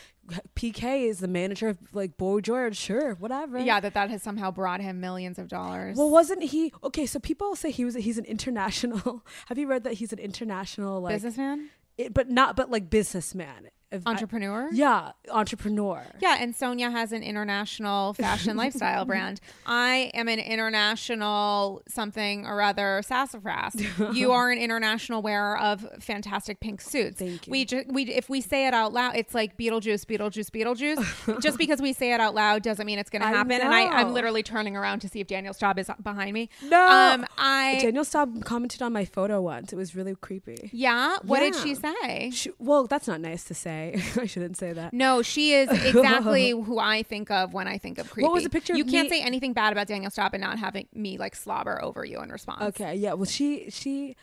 [0.55, 3.59] PK is the manager of like Boy George, sure, whatever.
[3.59, 5.96] yeah, that that has somehow brought him millions of dollars.
[5.96, 7.07] Well, wasn't he okay?
[7.07, 9.24] So people say he was he's an international.
[9.46, 13.68] Have you read that he's an international like businessman, it, but not but like businessman,
[13.93, 14.68] If I- entrepreneur.
[14.72, 16.03] yeah, entrepreneur.
[16.20, 19.40] Yeah, and Sonja has an international fashion lifestyle brand.
[19.66, 23.74] I am an international something or other sassafras.
[24.12, 27.18] You are an international wearer of fantastic pink suits.
[27.18, 27.51] Thank you.
[27.51, 31.40] We just we if we say it out loud, it's like Beetlejuice, Beetlejuice, Beetlejuice.
[31.43, 33.53] just because we say it out loud doesn't mean it's going to I happen.
[33.61, 36.49] And I, I'm literally turning around to see if Danielle Staub is behind me.
[36.62, 39.72] No, Um, I Danielle Staub commented on my photo once.
[39.72, 40.70] It was really creepy.
[40.72, 41.16] yeah.
[41.22, 42.30] What did she say?
[42.30, 43.82] Sh well, that's not nice to say.
[44.20, 44.93] I shouldn't say that.
[44.93, 48.24] No, she is exactly who I think of when I think of creepy.
[48.24, 50.41] What was the picture of You can't me- say anything bad about Danielle Staub and
[50.43, 52.62] not having me like slobber over you in response.
[52.62, 53.12] Okay, yeah.
[53.14, 54.16] Well, she she.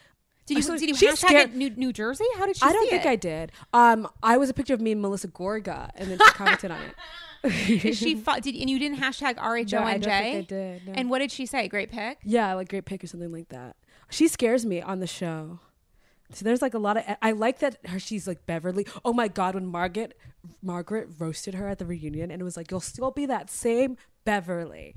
[0.46, 2.26] Did you So did you she hashtag scared- it New, New Jersey?
[2.38, 2.64] How did she?
[2.64, 3.10] I don't think it?
[3.10, 3.52] I did.
[3.72, 6.80] Um, I was a picture of me and Melissa Gorga, and then she commented on
[6.82, 6.96] it.
[7.86, 9.44] Is she did and you didn't hashtag No,
[9.84, 10.88] I don't think I did.
[10.88, 10.94] no.
[10.94, 11.68] And what did she say?
[11.70, 12.18] Great pick.
[12.26, 13.78] yeah, like great pick or something like that.
[14.10, 15.60] She scares me on the show.
[16.32, 17.04] So there's like a lot of.
[17.22, 18.00] I like that her.
[18.00, 18.86] She's like Beverly.
[19.04, 20.16] Oh my god, when Margaret
[20.62, 23.98] Margaret roasted her at the reunion, and it was like you'll still be that same
[24.26, 24.96] Beverly.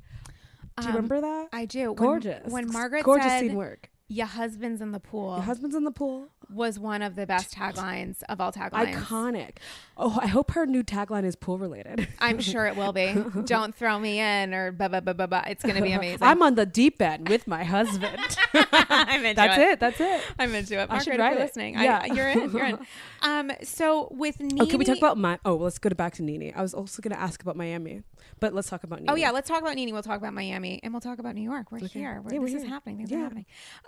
[0.78, 1.48] Do you Um, remember that?
[1.52, 1.88] I do.
[1.92, 2.50] When- Gorgeous.
[2.52, 3.90] When, Margaret gorgeous said, scene work.
[4.12, 6.28] "Your husband's in the pool," Your husband's in the pool.
[6.52, 8.94] was one of the best taglines of all taglines.
[8.94, 9.56] Iconic.
[9.96, 12.08] Oh, I hope her new tagline is pool related.
[12.18, 13.14] I'm sure it will be.
[13.46, 15.44] Don't throw me in, or blah blah blah blah blah.
[15.46, 16.18] It's going to be amazing.
[16.22, 18.18] I'm on the deep end with my husband.
[18.54, 19.80] I'm into That's it.
[19.80, 20.20] That's it.
[20.38, 20.88] I'm into it.
[20.90, 21.38] I should Margaret, if you're it.
[21.46, 21.74] listening.
[21.74, 22.00] Yeah.
[22.02, 22.50] I, you're in.
[22.52, 22.78] You're in.
[23.22, 23.50] Um.
[23.62, 25.38] So with Nene, Oh, can we talk about my?
[25.44, 26.52] Oh, well, let's go to back to Nene.
[26.54, 28.02] I was also going to ask about Miami,
[28.40, 29.10] but let's talk about Nene.
[29.10, 29.92] Oh yeah, let's talk about Nene.
[29.92, 31.70] We'll talk about Miami, and we'll talk about New York.
[31.72, 31.86] We're Okay.
[32.00, 32.20] here.
[32.22, 32.70] We're, Yeah, we're this is here.
[32.70, 32.96] happening.
[32.98, 33.18] Things Yeah.
[33.18, 33.46] are happening.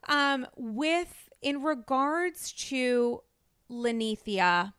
[0.09, 3.23] Um, Um, with in regards to
[3.71, 4.73] Lenethia,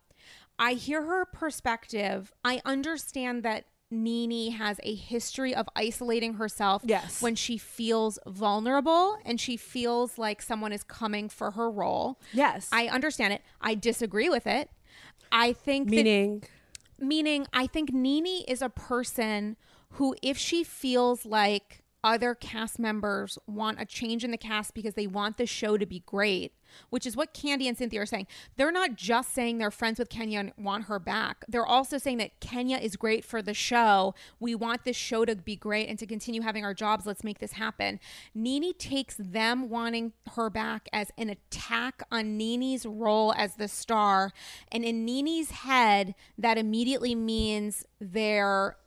[0.58, 2.32] I hear her perspective.
[2.44, 7.22] I understand that Nene has a history of isolating herself Yes.
[7.22, 12.20] when she feels vulnerable and she feels like someone is coming for her role.
[12.34, 12.70] Yes.
[12.72, 13.42] I understand it.
[13.62, 14.70] I disagree with it.
[15.32, 16.44] I think that meaning.
[16.98, 19.58] Meaning, I think Nene is a person
[19.92, 24.94] who, if she feels like other cast members want a change in the cast because
[24.94, 26.54] they want the show to be great,
[26.92, 28.28] which is what Kandi and Cynthia are saying.
[28.58, 31.44] They're not just saying they're friends with Kenya and want her back.
[31.48, 34.14] They're also saying that Kenya is great for the show.
[34.40, 37.08] We want this show to be great and to continue having our jobs.
[37.08, 38.00] Let's make this happen.
[38.36, 44.32] Nene takes them wanting her back as an attack on Nene's role as the star.
[44.72, 48.78] And in Nene's head, that immediately means they're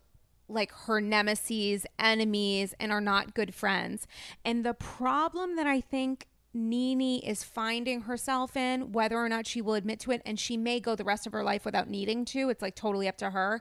[0.49, 4.07] like her nemesis, enemies, and are not good friends.
[4.45, 9.61] And the problem that I think Nene is finding herself in, whether or not she
[9.61, 12.25] will admit to it, and she may go the rest of her life without needing
[12.27, 13.61] to, it's like totally up to her,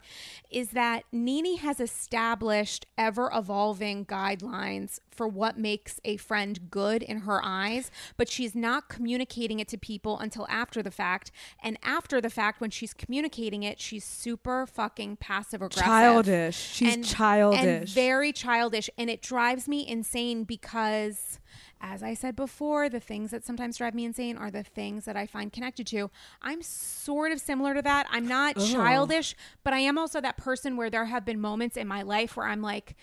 [0.50, 7.22] is that Nene has established ever evolving guidelines for what makes a friend good in
[7.22, 11.32] her eyes, but she's not communicating it to people until after the fact.
[11.62, 16.56] And after the fact, when she's communicating it, she's super fucking passive aggressive Childish.
[16.56, 17.60] She's childish.
[17.60, 21.40] and very childish and it drives me insane because
[21.82, 25.16] as i said before the things that sometimes drive me insane are the things that
[25.18, 26.10] i find connected to
[26.42, 28.66] i'm sort of similar to that i'm not Oh.
[28.74, 32.36] childish but i am also that person where there have been moments in my life
[32.38, 32.96] where i'm like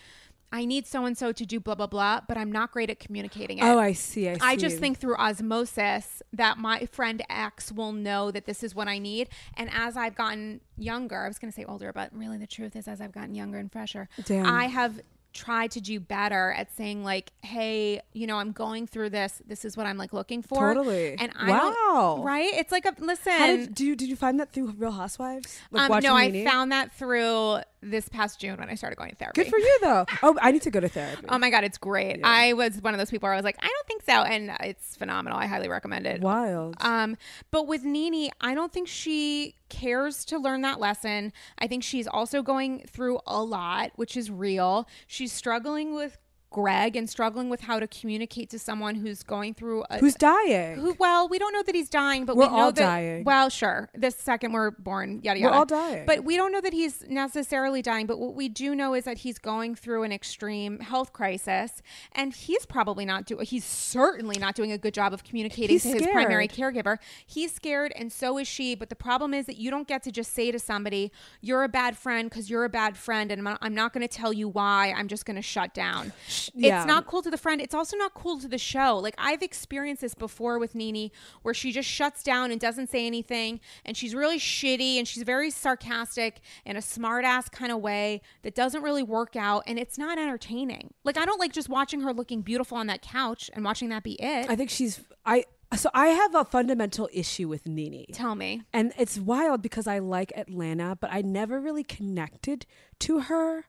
[0.51, 2.97] I need so and so to do blah blah blah, but I'm not great at
[2.99, 3.63] communicating it.
[3.63, 4.29] oh, I see.
[4.29, 4.39] I see.
[4.41, 8.87] I just think through osmosis that my friend X will know that this is what
[8.87, 9.27] I need.
[9.57, 12.75] And as I've gotten younger, I was going to say older, but really the truth
[12.75, 14.45] is, as I've gotten younger and fresher, Damn.
[14.45, 15.01] I have
[15.35, 19.41] tried to do better at saying like, "Hey, you know, I'm going through this.
[19.45, 21.15] This is what I'm like looking for." Totally.
[21.19, 22.21] And I Wow.
[22.23, 22.51] right?
[22.53, 23.33] It's like a listen.
[23.33, 25.59] How did, do you, did you find that through Real Housewives?
[25.73, 29.15] um, watching no, I found that through this past June when I started going to
[29.15, 29.43] therapy.
[29.43, 30.05] Good for you, though.
[30.23, 31.25] Oh, I need to go to therapy.
[31.29, 32.21] Oh my god, it's great.
[32.23, 34.51] I was one of those people where I was like, I don't think so, and
[34.61, 35.37] it's phenomenal.
[35.37, 36.21] I highly recommend it.
[36.21, 36.75] Wild.
[36.79, 37.17] Um,
[37.51, 41.31] but with Nene, I don't think she cares to learn that lesson.
[41.59, 44.87] I think she's also going through a lot, which is real.
[45.05, 46.17] She's struggling with
[46.55, 50.77] Greg and struggling with how to communicate to someone who's going through a Who's dying?
[50.77, 53.25] who well, we don't know that he's dying, but We're we know all that dying.
[53.25, 53.89] well, sure.
[53.93, 55.51] The second we're born, yada yada.
[55.51, 56.05] We're all dying.
[56.05, 59.17] But we don't know that he's necessarily dying, but what we do know is that
[59.17, 61.81] he's going through an extreme health crisis
[62.13, 65.83] and he's probably not doing he's certainly not doing a good job of communicating He's
[65.83, 66.99] to his primary caregiver.
[67.25, 70.11] He's scared and so is she, but the problem is that you don't get to
[70.11, 73.43] just say to somebody, "You're a bad friend because you're a bad friend and I'm
[73.43, 74.93] not, I'm not going to tell you why.
[74.95, 76.13] I'm just going to shut down."
[76.53, 76.77] Yeah.
[76.77, 77.61] It's not cool to the friend.
[77.61, 78.97] It's also not cool to the show.
[78.97, 83.07] Like I've experienced this before with Nene, where she just shuts down and doesn't say
[83.07, 87.79] anything, and she's really shitty and she's very sarcastic in a smart ass kind of
[87.79, 90.93] way that doesn't really work out, and it's not entertaining.
[91.03, 94.03] Like I don't like just watching her looking beautiful on that couch and watching that
[94.03, 94.49] be it.
[94.49, 95.01] I think she's.
[95.25, 98.05] I so I have a fundamental issue with Nene.
[98.13, 98.63] Tell me.
[98.71, 102.65] And it's wild because I like Atlanta, but I never really connected
[102.99, 103.65] to her.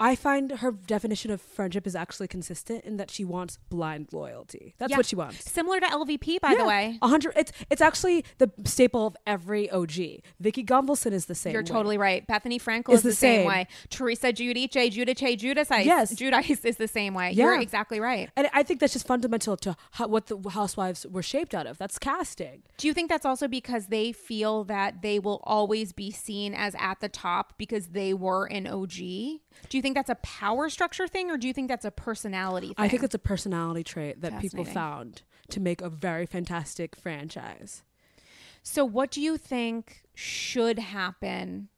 [0.00, 4.74] I find her definition of friendship is actually consistent in that she wants blind loyalty.
[4.78, 4.96] That's Yeah.
[4.96, 5.50] what she wants.
[5.50, 6.98] Similar to LVP, by the way.
[7.02, 7.32] a hundred.
[7.36, 10.22] It's it's actually the staple of every OG.
[10.38, 11.52] Vicki Gunvalson is the same.
[11.52, 11.66] You're way.
[11.66, 12.26] totally right.
[12.26, 13.38] Bethenny Frankel Is is the, the same.
[13.40, 13.48] same.
[13.48, 13.66] way.
[13.90, 16.14] Teresa Giudice, Judice, Giudice, Yes.
[16.14, 17.32] Giudice is the same way.
[17.32, 17.44] Yeah.
[17.46, 18.30] You're exactly right.
[18.36, 21.76] And I think that's just fundamental to how, what the housewives were shaped out of.
[21.78, 22.62] That's casting.
[22.76, 26.76] Do you think that's also because they feel that they will always be seen as
[26.78, 29.40] at the top because they were an OG?
[29.68, 32.68] Do you think that's a power structure thing or do you think that's a personality
[32.68, 32.74] thing?
[32.78, 37.82] I think it's a personality trait that people found to make a very fantastic franchise.
[38.62, 41.68] so, what do you think should happen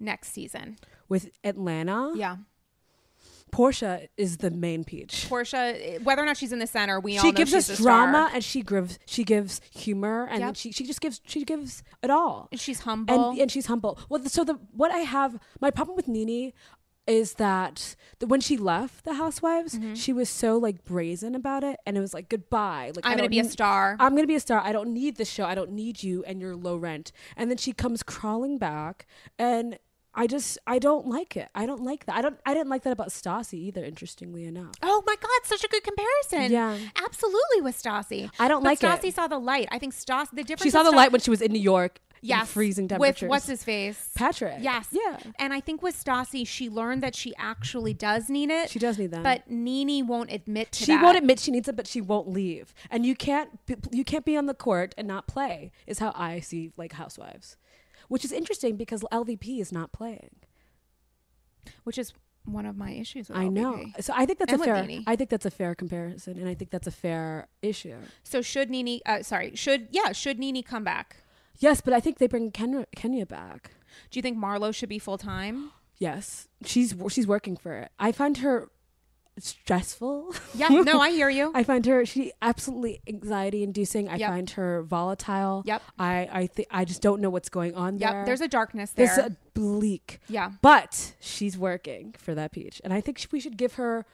[0.00, 0.76] next season?
[1.08, 2.36] With Atlanta, Yeah.
[3.52, 5.26] Porsha is the main peach.
[5.28, 8.30] Porsha, whether or not she's in the center, we all she know gives us drama
[8.32, 10.56] and she gives she gives humor and Yep.
[10.56, 12.48] she she just gives she gives it all.
[12.50, 13.30] And she's humble.
[13.32, 13.98] and and she's humble.
[14.08, 16.54] Well, so the what I have my problem with Nene
[17.06, 19.94] is that the, when she left the Housewives, mm-hmm.
[19.94, 22.92] she was so like brazen about it, and it was like goodbye.
[22.94, 23.96] Like I'm gonna be a star.
[23.98, 24.60] I'm gonna be a star.
[24.60, 25.44] I don't need this show.
[25.44, 27.12] I don't need you and your low rent.
[27.36, 29.06] And then she comes crawling back,
[29.38, 29.78] and
[30.14, 31.48] I just I don't like it.
[31.54, 32.16] I don't like that.
[32.16, 32.38] I don't.
[32.44, 33.82] I didn't like that about Stassi either.
[33.82, 34.74] Interestingly enough.
[34.82, 36.52] Oh my God, such a good comparison.
[36.52, 36.76] Yeah.
[37.02, 38.30] Absolutely with Stassi.
[38.38, 39.14] I don't but like Stassi it.
[39.14, 39.68] saw the light.
[39.70, 42.00] I think Stassi, the difference She saw the light when she was in New York.
[42.24, 43.22] Yes, freezing temperatures.
[43.22, 44.10] With what's his face?
[44.14, 44.58] Patrick.
[44.60, 44.86] Yes.
[44.92, 45.18] Yeah.
[45.40, 48.70] And I think with Stassi, she learned that she actually does need it.
[48.70, 49.24] She does need that.
[49.24, 51.02] But Nene won't admit to she that.
[51.02, 52.72] won't admit she needs it, but she won't leave.
[52.90, 55.72] And you can't be, you can't be on the court and not play.
[55.86, 57.56] Is how I see like housewives,
[58.06, 60.36] which is interesting because LVP is not playing.
[61.84, 62.12] Which is
[62.44, 63.84] one of my issues with I know.
[64.00, 64.84] So I think that's And a fair.
[64.84, 65.04] Nene.
[65.06, 67.96] I think that's a fair comparison, and I think that's a fair issue.
[68.22, 71.21] So should Nene, uh, sorry, should, yeah, should Nini come back?
[71.62, 73.70] Yes, but I think they bring Kenya, Kenya back.
[74.10, 75.70] Do you think Marlo should be full time?
[75.98, 77.90] Yes, she's she's working for it.
[77.98, 78.68] I find her
[79.38, 80.34] stressful.
[80.54, 81.52] Yeah, no, I hear you.
[81.54, 84.08] I find her she absolutely anxiety inducing.
[84.08, 84.28] I Yep.
[84.30, 85.62] find her volatile.
[85.64, 85.82] Yep.
[85.98, 88.12] I I think I just don't know what's going on there.
[88.18, 89.06] Yep, there's a darkness there.
[89.06, 90.20] There's a bleak.
[90.28, 90.50] yeah.
[90.60, 94.04] But she's working for that peach, and I think we should give her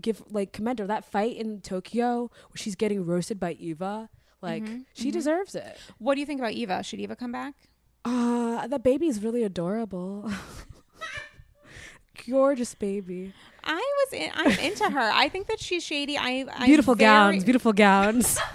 [0.00, 4.08] give like commend her that fight in Tokyo where she's getting roasted by Eva.
[4.42, 5.78] Like Mm-hmm, she deserves it.
[5.98, 6.82] What do you think about Eva?
[6.82, 7.54] Should Eva come back?
[8.04, 10.30] Uh that baby is really adorable.
[12.28, 13.32] Gorgeous baby.
[13.68, 15.10] I was in, I'm into her.
[15.12, 16.16] I think that she's shady.
[16.16, 17.42] I I'm Beautiful very- gowns.
[17.44, 18.38] Beautiful gowns.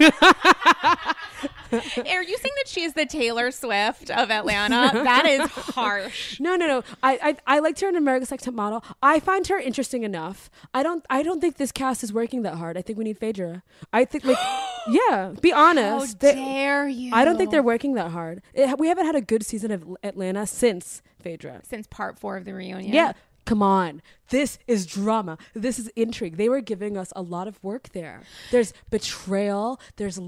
[1.72, 4.90] Are you saying that she is the Taylor Swift of Atlanta?
[5.04, 6.38] that is harsh.
[6.40, 6.82] No, no, no.
[7.02, 8.84] I, I I liked her in America's Next Top Model.
[9.02, 10.50] I find her interesting enough.
[10.74, 12.76] I don't I don't think this cast is working that hard.
[12.76, 13.62] I think we need Phaedra.
[13.92, 14.38] I think like
[14.88, 15.32] yeah.
[15.40, 16.20] Be How honest.
[16.20, 17.10] They- dare you?
[17.14, 18.42] I don't think they're working that hard.
[18.54, 21.60] It, we haven't had a good season of Atlanta since Phaedra.
[21.68, 22.92] since part four of the reunion.
[22.92, 23.12] Yeah.
[23.44, 24.02] Come on.
[24.30, 25.36] This is drama.
[25.54, 26.36] This is intrigue.
[26.36, 28.22] They were giving us a lot of work there.
[28.50, 29.80] There's betrayal.
[29.96, 30.18] There's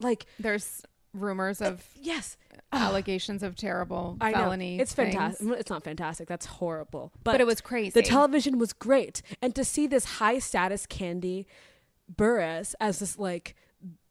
[0.00, 2.36] like, There's rumors of yes,
[2.72, 4.38] allegations of terrible I know.
[4.38, 4.80] felony.
[4.80, 5.46] It's fantastic.
[5.58, 6.28] It's not fantastic.
[6.28, 7.12] That's horrible.
[7.22, 7.90] But it was crazy.
[7.90, 9.22] The television was great.
[9.40, 11.46] And to see this high status Kandi
[12.12, 13.54] Burruss as this like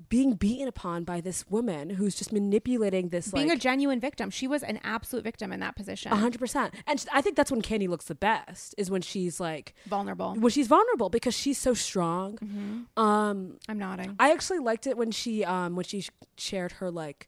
[0.10, 4.30] being beaten upon by this woman who's just manipulating this Being like a genuine victim.
[4.30, 6.12] She was an absolute victim in that position.
[6.12, 6.74] A hundred percent.
[6.86, 10.36] And sh- I think that's when Kandi looks the best is when she's like Vulnerable.
[10.36, 12.38] when she's vulnerable because she's so strong.
[12.38, 13.02] Mm-hmm.
[13.04, 14.16] Um, I'm nodding.
[14.20, 16.06] I actually liked it when she um when she
[16.38, 17.28] shared her like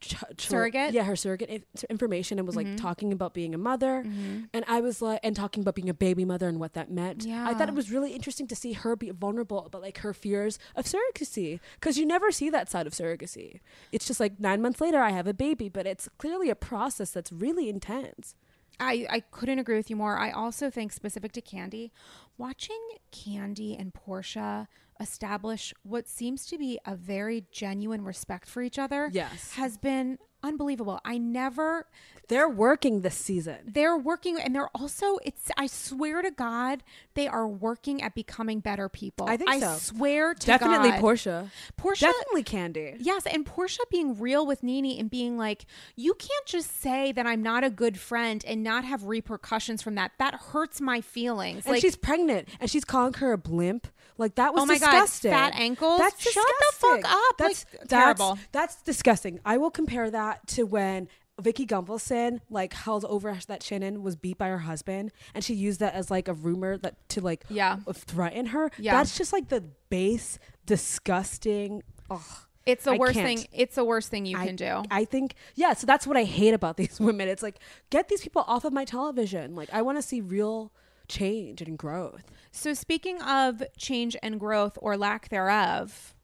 [0.00, 0.88] ch- ch- Surrogate?
[0.88, 0.96] Mm-hmm.
[0.96, 4.04] yeah her surrogate inf- information and was like talking about being a mother
[4.52, 7.24] and I was like and talking about being a baby mother and what that meant.
[7.26, 10.58] I thought it was really interesting to see her be vulnerable about like her fears
[10.76, 13.60] of surrogacy because you never see that side of surrogacy.
[13.92, 17.10] It's just like nine months later I have a baby, but it's clearly a process
[17.10, 18.34] that's really intense.
[18.80, 20.18] I, I couldn't agree with you more.
[20.18, 21.92] I also think specific to Kandi,
[22.36, 22.80] watching
[23.12, 24.66] Kandi and Porsha
[25.00, 29.54] establish what seems to be a very genuine respect for each other Yes.
[29.54, 31.00] has been unbelievable.
[31.04, 31.86] I never
[32.28, 33.58] They're working this season.
[33.66, 36.82] they're working and they're also it's I swear to God,
[37.14, 39.26] they are working at becoming better people.
[39.28, 39.74] I think I so.
[39.76, 40.58] swear to God.
[40.58, 41.00] Definitely God.
[41.00, 41.50] Porsha.
[41.78, 42.96] Porsha Definitely Kandi.
[43.00, 45.66] Yes, and Porsha being real with Nene and being like,
[45.96, 49.94] you can't just say that I'm not a good friend and not have repercussions from
[49.96, 50.12] that.
[50.18, 51.64] That hurts my feelings.
[51.66, 53.86] And like, she's pregnant and she's calling her a blimp.
[54.16, 55.30] Like that was Oh my God, disgusting.
[55.32, 55.98] fat ankles?
[55.98, 57.36] That's Shut the fuck up.
[57.38, 58.38] That's Like, that's, terrible.
[58.52, 59.40] That's disgusting.
[59.44, 61.08] I will compare that to when
[61.40, 65.80] Vicki Gunvalson like held over that Shannon was beat by her husband and she used
[65.80, 67.78] that as like a rumor that to like Yeah.
[67.92, 68.70] threaten her.
[68.78, 68.92] Yeah.
[68.96, 72.20] That's just like the base disgusting ugh.
[72.66, 73.40] it's the I worst can't.
[73.40, 73.48] thing.
[73.52, 74.82] It's the worst thing you I, can do.
[74.90, 77.28] I think yeah, so that's what I hate about these women.
[77.28, 77.58] It's like
[77.90, 79.54] get these people off of my television.
[79.56, 80.72] Like I want to see real
[81.08, 82.22] change and growth.
[82.52, 86.14] So speaking of change and growth or lack thereof,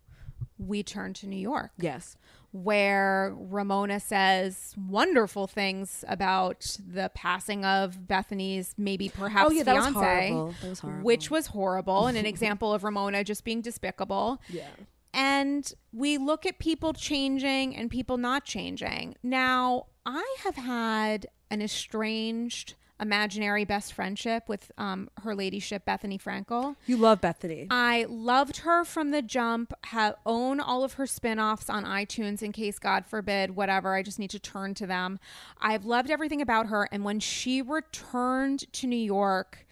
[0.56, 1.72] we turn to New York.
[1.78, 2.16] Yes.
[2.53, 9.62] Where Ramona says wonderful things about the passing of Bethenny's maybe oh, perhaps Oh, yeah,
[9.62, 10.32] that was fiance,
[10.68, 11.05] was horrible.
[11.05, 14.40] which was horrible and an example of Ramona just being despicable.
[14.48, 14.66] Yeah.
[15.14, 19.16] And we look at people changing and people not changing.
[19.22, 26.76] Now, I have had an estranged imaginary best friendship with um, her ladyship Bethenny Frankel.
[26.86, 27.66] You love Bethenny.
[27.70, 29.72] I loved her from the jump.
[29.84, 34.18] Have own all of her spin-offs on iTunes in case God forbid whatever I just
[34.18, 35.18] need to turn to them.
[35.61, 39.66] I've loved everything about her and when she returned to New York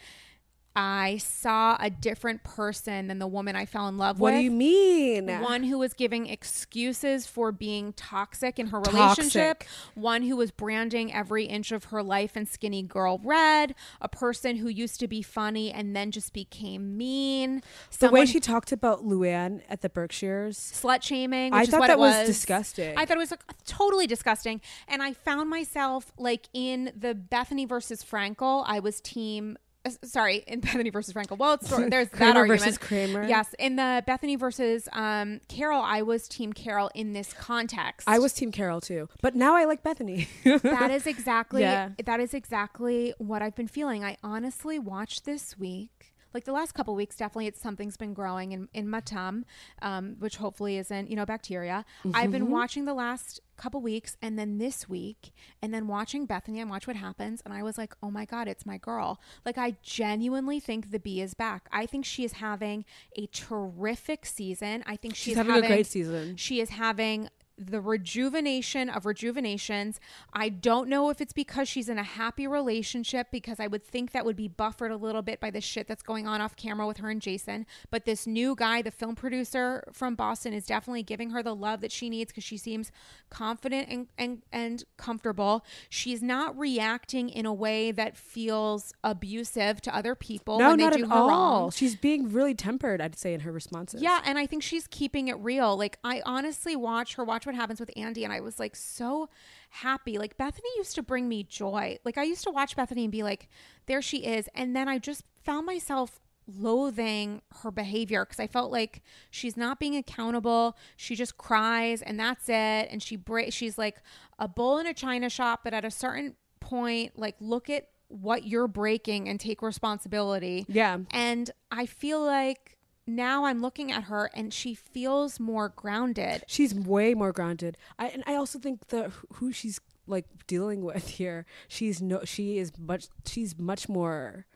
[0.81, 4.35] I saw a different person than the woman I fell in love What with.
[4.35, 5.27] What do you mean?
[5.41, 8.95] One who was giving excuses for being toxic in her Toxic.
[8.95, 9.65] relationship.
[9.95, 13.75] One who was branding every inch of her life in skinny girl red.
[14.01, 17.61] A person who used to be funny and then just became mean.
[17.99, 20.57] the way she talked about Luann at the Berkshires.
[20.59, 21.53] slut shaming.
[21.53, 22.97] I Which is thought what that it was was disgusting.
[22.97, 27.69] I thought it was like, totally disgusting, and I found myself like in the Bethenny
[27.69, 28.63] versus Frankel.
[28.65, 29.59] I was team.
[30.05, 31.39] Sorry, in Bethenny versus Frankel.
[31.39, 32.61] Well, it's, there's that argument.
[32.63, 33.25] versus Kramer.
[33.25, 38.09] Yes, in the Bethenny versus um, Carol, I was team Carol in this context.
[38.09, 40.27] I was Team Carol too, but now I like Bethenny.
[40.63, 41.91] that is exactly Yeah.
[42.05, 44.05] that is exactly what I've been feeling.
[44.05, 45.98] I honestly watched this week,
[46.35, 49.45] like the last couple weeks, definitely it's something's been growing in in my tum,
[49.83, 51.85] um, which hopefully isn't you know bacteria.
[52.05, 52.31] I've Mm-hmm.
[52.33, 56.71] been watching the last couple weeks, and then this week, and then watching Bethenny and
[56.71, 59.21] watch what happens, and I was like, oh my god, it's my girl.
[59.45, 61.69] Like I genuinely think the bee is back.
[61.73, 62.85] I think she is having
[63.17, 64.83] a terrific season.
[64.87, 66.37] I think She's she's having a great season.
[66.37, 67.29] she is having
[67.59, 70.01] the rejuvenation of rejuvenations.
[70.33, 74.13] I don't know if it's because she's in a happy relationship, because I would think
[74.13, 76.87] that would be buffered a little bit by the shit that's going on off camera
[76.87, 77.67] with her and Jason.
[77.91, 81.81] But this new guy, the film producer from Boston, is definitely giving her the love
[81.81, 82.93] that she needs because she seems
[83.29, 85.65] confident and, and, and comfortable.
[85.89, 90.85] She's not reacting in a way that feels abusive to other people no, when they
[90.85, 91.29] not do at her all.
[91.29, 91.71] wrong.
[91.71, 94.01] She's being really tempered, I'd say, in her responses.
[94.01, 95.77] Yeah, and I think she's keeping it real.
[95.77, 99.29] Like I honestly watch her watch what happens with Andy and I was like so
[99.71, 100.19] happy.
[100.19, 101.99] Like Bethenny used to bring me joy.
[102.05, 103.49] Like I used to watch Bethenny and be like,
[103.87, 104.49] there she is.
[104.55, 109.79] And then I just found myself loathing her behavior because I felt like she's not
[109.79, 110.77] being accountable.
[110.97, 112.89] She just cries and that's it.
[112.91, 114.03] And she bra- she's like
[114.39, 118.47] a bull in a china shop, but at a certain point, like look at what
[118.47, 120.65] you're breaking and take responsibility.
[120.69, 120.99] Yeah.
[121.11, 122.78] And I feel like
[123.09, 126.45] now I'm looking at her and she feels more grounded.
[126.47, 127.77] She's way more grounded.
[127.99, 132.59] I and I also think the who she's like dealing with here, she's no she
[132.59, 134.47] is much she's much more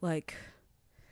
[0.00, 0.34] like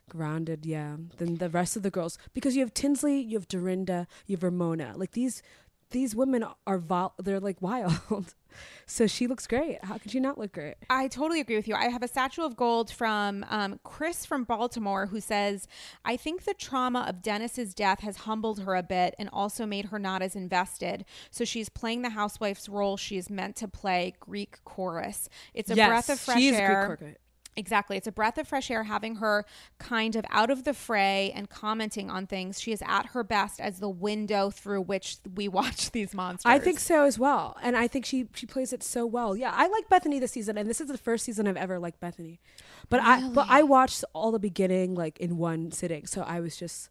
[0.09, 4.07] grounded, yeah, than the rest of the girls because you have Tinsley, you have Dorinda,
[4.27, 4.93] you have Ramona.
[4.97, 5.43] Like these
[5.91, 8.35] these women are vol- they're like wild.
[8.87, 9.85] so she looks great.
[9.85, 10.77] How could she not look great?
[10.89, 11.75] I totally agree with you.
[11.75, 15.67] I have a statue of gold from um, Chris from Baltimore who says,
[16.05, 19.87] I think the trauma of Dennis's death has humbled her a bit and also made
[19.87, 21.05] her not as invested.
[21.31, 25.29] So she's playing the housewife's role she is meant to play Greek chorus.
[25.55, 26.41] It's a breath of fresh air.
[26.41, 27.17] she is air.
[27.57, 27.97] Exactly.
[27.97, 29.45] It's a breath of fresh air having her
[29.79, 32.61] kind of out of the fray and commenting on things.
[32.61, 36.49] She is at her best as the window through which we watch these monsters.
[36.51, 39.37] I think so as well, and I think she she plays it so well.
[39.37, 42.01] Yeah, I like Bethenny this season, and this is the first season I've ever liked
[42.01, 42.39] Bethenny.
[42.89, 46.57] But I but I watched all the beginning like in one sitting, so I was
[46.57, 46.89] just,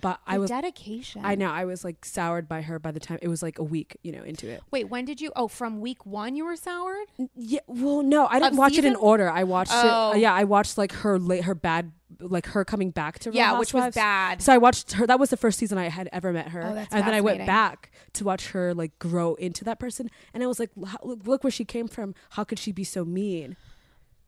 [0.00, 1.22] but I was dedication.
[1.24, 3.62] I know I was like soured by her by the time it was like a
[3.64, 4.62] week, you know, into it.
[4.70, 5.32] Wait, when did you?
[5.34, 7.08] Oh, from week one you were soured?
[7.34, 9.28] Yeah, well, no, I didn't Of watch it in order.
[9.28, 10.12] I watched Oh.
[10.12, 10.18] it.
[10.20, 13.58] Yeah, I watched like her late her bad like her coming back to Real Yeah,
[13.58, 14.40] which was bad.
[14.42, 15.06] So I watched her.
[15.06, 17.20] That was the first season I had ever met her, Oh, that's and then I
[17.20, 20.70] went back to watch her like grow into that person, and I was like,
[21.02, 22.14] look where she came from.
[22.30, 23.56] How could she be so mean?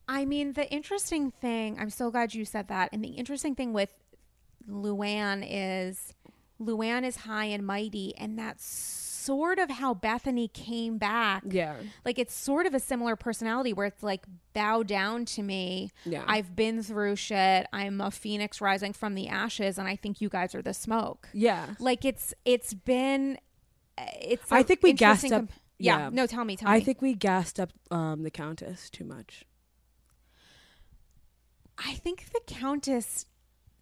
[0.09, 2.91] I mean, the interesting thing, I'm so glad you said that.
[2.93, 3.91] And the interesting thing with
[4.69, 6.13] Luann is
[6.61, 11.43] Luann is high and mighty, and that's sort of how Bethenny came back.
[11.49, 15.91] Yeah, Like it's sort of a similar personality where it's like bow down to me.
[16.05, 16.25] Yeah.
[16.27, 17.67] I've been through shit.
[17.73, 21.29] I'm a phoenix rising from the ashes and I think you guys are the smoke.
[21.33, 21.75] yeah.
[21.79, 23.39] Like it's it's been
[23.99, 25.99] it's I think we gassed up- yeah.
[25.99, 26.11] yeah.
[26.11, 26.81] No, tell me, tell I me.
[26.81, 29.45] I think we gassed up um, the Countess too much.
[31.79, 33.27] I think the Countess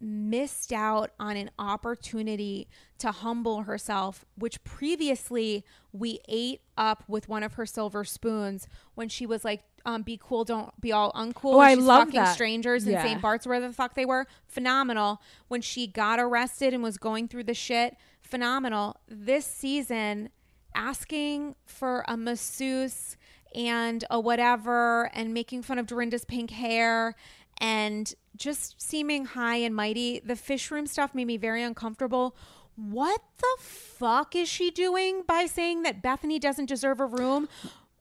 [0.01, 2.67] missed out on an opportunity
[2.99, 9.09] to humble herself, which previously we ate up with one of her silver spoons when
[9.09, 11.55] she was like, um, be cool, don't be all uncool.
[11.55, 12.33] Oh, I she's love fucking that.
[12.33, 13.03] strangers in Yeah.
[13.03, 13.21] St.
[13.21, 14.27] Bart's, where the fuck they were.
[14.47, 15.21] Phenomenal.
[15.47, 18.97] When she got arrested and was going through the shit, phenomenal.
[19.07, 20.29] This season,
[20.75, 23.15] asking for a masseuse
[23.55, 27.15] and a whatever and making fun of Dorinda's pink hair
[27.59, 30.19] and just seeming high and mighty.
[30.19, 32.35] The fish room stuff made me very uncomfortable.
[32.75, 37.49] What the fuck is she doing by saying that Bethenny doesn't deserve a room?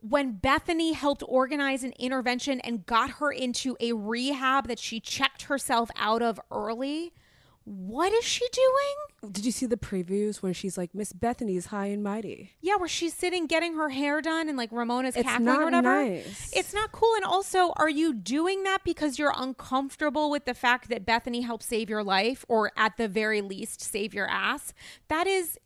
[0.01, 5.43] When Bethenny helped organize an intervention and got her into a rehab that she checked
[5.43, 7.13] herself out of early,
[7.71, 9.33] what is she doing?
[9.33, 12.53] Did you see the previews when she's like Miss Bethenny's high and mighty?
[12.61, 15.65] Yeah, where she's sitting getting her hair done and like Ramona's It's cackling not or
[15.67, 15.83] whatever.
[16.05, 16.51] nice.
[16.57, 17.15] It's not cool.
[17.17, 21.65] And also, are you doing that because you're uncomfortable with the fact that Bethenny helped
[21.65, 24.73] save your life or at the very least save your ass?
[25.09, 25.59] That is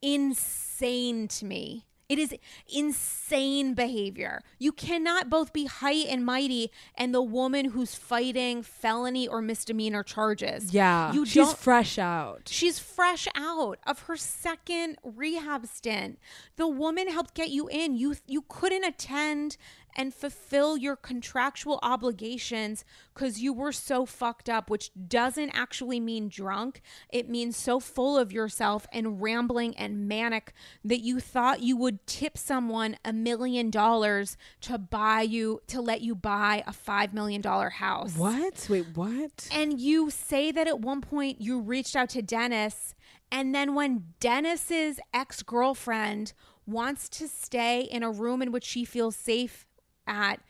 [0.00, 1.86] insane to me.
[2.08, 2.34] It is
[2.72, 4.40] insane behavior.
[4.58, 10.02] You cannot both be high and mighty and the woman who's fighting felony or misdemeanor
[10.02, 10.72] charges.
[10.72, 12.42] Yeah, You she's fresh out.
[12.46, 16.18] She's fresh out of her second rehab stint.
[16.56, 17.94] The woman helped get you in.
[17.94, 19.58] You you couldn't attend
[19.98, 22.84] and fulfill your contractual obligations
[23.14, 26.80] cuz you were so fucked up, which doesn't actually mean drunk.
[27.10, 32.06] It means so full of yourself and rambling and manic that you thought you would
[32.06, 37.40] tip someone a million dollars to buy you to let you buy a 5 million
[37.40, 38.16] dollar house.
[38.16, 38.66] What?
[38.70, 39.48] Wait, what?
[39.50, 42.94] And you say that at one point you reached out to Dennis,
[43.30, 46.32] and then when Dennis's ex girlfriend
[46.66, 49.66] wants to stay in a room in which she feels safe
[50.08, 50.40] at,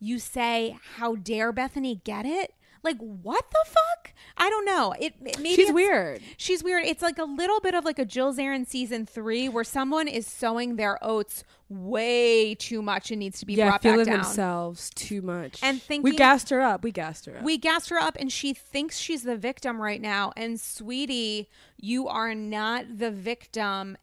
[0.00, 2.54] you say, How dare Bethenny get it?
[2.84, 4.14] Like, what the fuck?
[4.36, 4.94] I don't know.
[5.00, 6.22] It, it maybe She's weird.
[6.36, 6.84] She's weird.
[6.84, 10.28] It's like a little bit of like a Jill Zarin season three where someone is
[10.28, 14.18] sowing their oats way too much and needs to be Yeah, brought back feeling down.
[14.18, 15.58] themselves too much.
[15.62, 16.84] And we gassed her up.
[16.84, 17.42] We gassed her up.
[17.42, 20.32] We gassed her up and she thinks she's the victim right now.
[20.36, 23.98] And sweetie, you are not the victim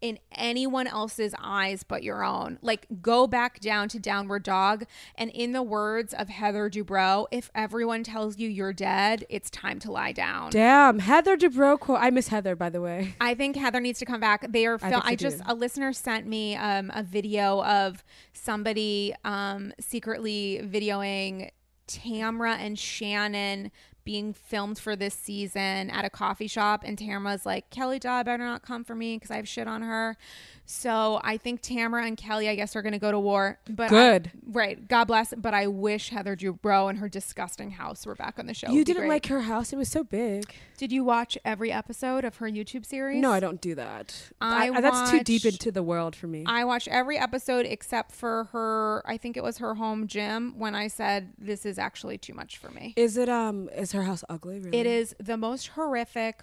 [0.00, 2.58] in anyone else's eyes but your own.
[2.62, 4.84] Like go back down to downward dog.
[5.16, 9.78] And in the words of Heather Dubrow, if everyone tells you you're dead, it's time
[9.80, 10.50] to lie down.
[10.50, 11.98] Damn, Heather Dubrow quote.
[12.00, 13.14] I miss Heather, by the way.
[13.20, 14.50] I think Heather needs to come back.
[14.50, 14.78] They are.
[14.78, 15.44] Fil- think I, just too.
[15.46, 21.50] a listener sent me um, a video of somebody um, secretly videoing
[21.88, 23.70] Tamra and Shannon
[24.08, 28.42] being filmed for this season at a coffee shop, and Tamra's like, "Kelly Dodd better
[28.42, 30.16] not come for me because I have shit on her."
[30.64, 33.58] So I think Tamara and Kelly, I guess, are going to go to war.
[33.68, 34.30] But I- Good.
[34.46, 34.86] right?
[34.88, 35.32] God bless.
[35.36, 38.70] But I wish Heather Dubrow and her disgusting house were back on the show.
[38.70, 39.08] you didn't great.
[39.08, 39.72] like her house.
[39.72, 40.50] It was so big.
[40.76, 43.20] Did you watch every episode of her YouTube series?
[43.20, 44.14] No, I don't do that.
[44.40, 46.44] I that's too deep into the world for me.
[46.46, 49.02] I watched every episode except for her.
[49.06, 52.58] I think it was her home gym when I said this is actually too much
[52.58, 52.92] for me.
[52.96, 54.60] is it um is her house ugly?
[54.60, 54.78] Really?
[54.78, 56.42] It is the most horrific,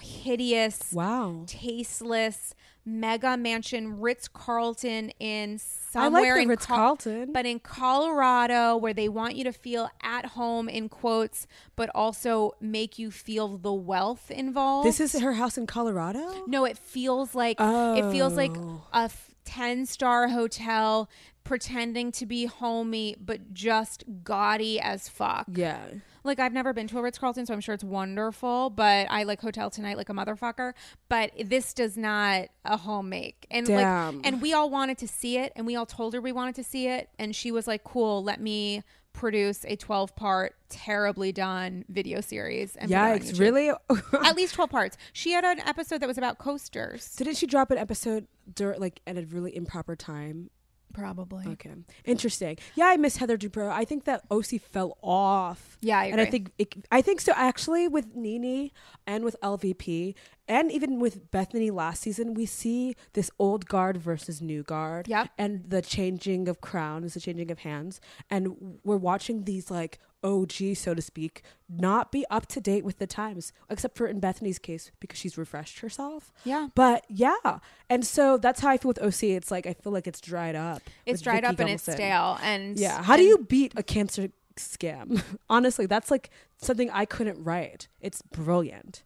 [0.00, 1.44] hideous, Wow.
[1.46, 2.54] tasteless
[2.86, 7.32] mega mansion Ritz Carlton in I somewhere like the in Ritz Col- Carlton.
[7.32, 11.46] but in Colorado, where they want you to feel at home in quotes,
[11.76, 14.88] but also make you feel the wealth involved.
[14.88, 16.44] This is her house in Colorado.
[16.46, 18.82] No, it feels like it feels like Oh.
[18.92, 19.10] a
[19.44, 21.08] 10 star hotel
[21.44, 25.46] pretending to be homey but just gaudy as fuck.
[25.52, 25.78] Yeah.
[26.22, 29.22] Like I've never been to a Ritz Carlton, so I'm sure it's wonderful, but I
[29.22, 30.74] like hotel tonight like a motherfucker.
[31.08, 33.46] But this does not a home make.
[33.50, 34.16] And Damn.
[34.16, 36.54] like and we all wanted to see it and we all told her we wanted
[36.56, 38.82] to see it and she was like, "Cool, let me
[39.12, 43.38] produce a 12 part terribly done video series and put it Yikes!
[43.38, 43.70] Really?
[44.24, 44.96] At least 12 parts.
[45.12, 47.14] She had an episode that was about coasters.
[47.16, 50.50] Didn't she drop an episode dur- like at a really improper time?
[50.92, 51.46] Probably.
[51.46, 51.70] Okay,
[52.04, 52.58] interesting.
[52.74, 53.70] Yeah, I miss Heather Dubrow.
[53.70, 55.78] I think that OC fell off.
[55.80, 57.32] Yeah, I and I think it, I think so.
[57.36, 58.72] Actually, with Nene
[59.06, 60.14] and with LVP,
[60.50, 65.06] and even with Bethenny last season, we see this old guard versus new guard.
[65.06, 65.28] Yep.
[65.38, 70.74] and the changing of crowns, the changing of hands, and we're watching these like OG,
[70.74, 74.58] so to speak, not be up to date with the times, except for in Bethenny's
[74.58, 76.32] case because she's refreshed herself.
[76.44, 76.68] Yeah.
[76.74, 79.22] But yeah, and so that's how I feel with OC.
[79.30, 80.82] It's like I feel like it's dried up.
[81.06, 82.38] It's dried Vicki up and it's stale.
[82.42, 83.02] And Yeah.
[83.02, 85.22] How do you beat a cancer scam?
[85.48, 86.28] Honestly, that's like
[86.58, 87.86] something I couldn't write.
[88.00, 89.04] It's brilliant.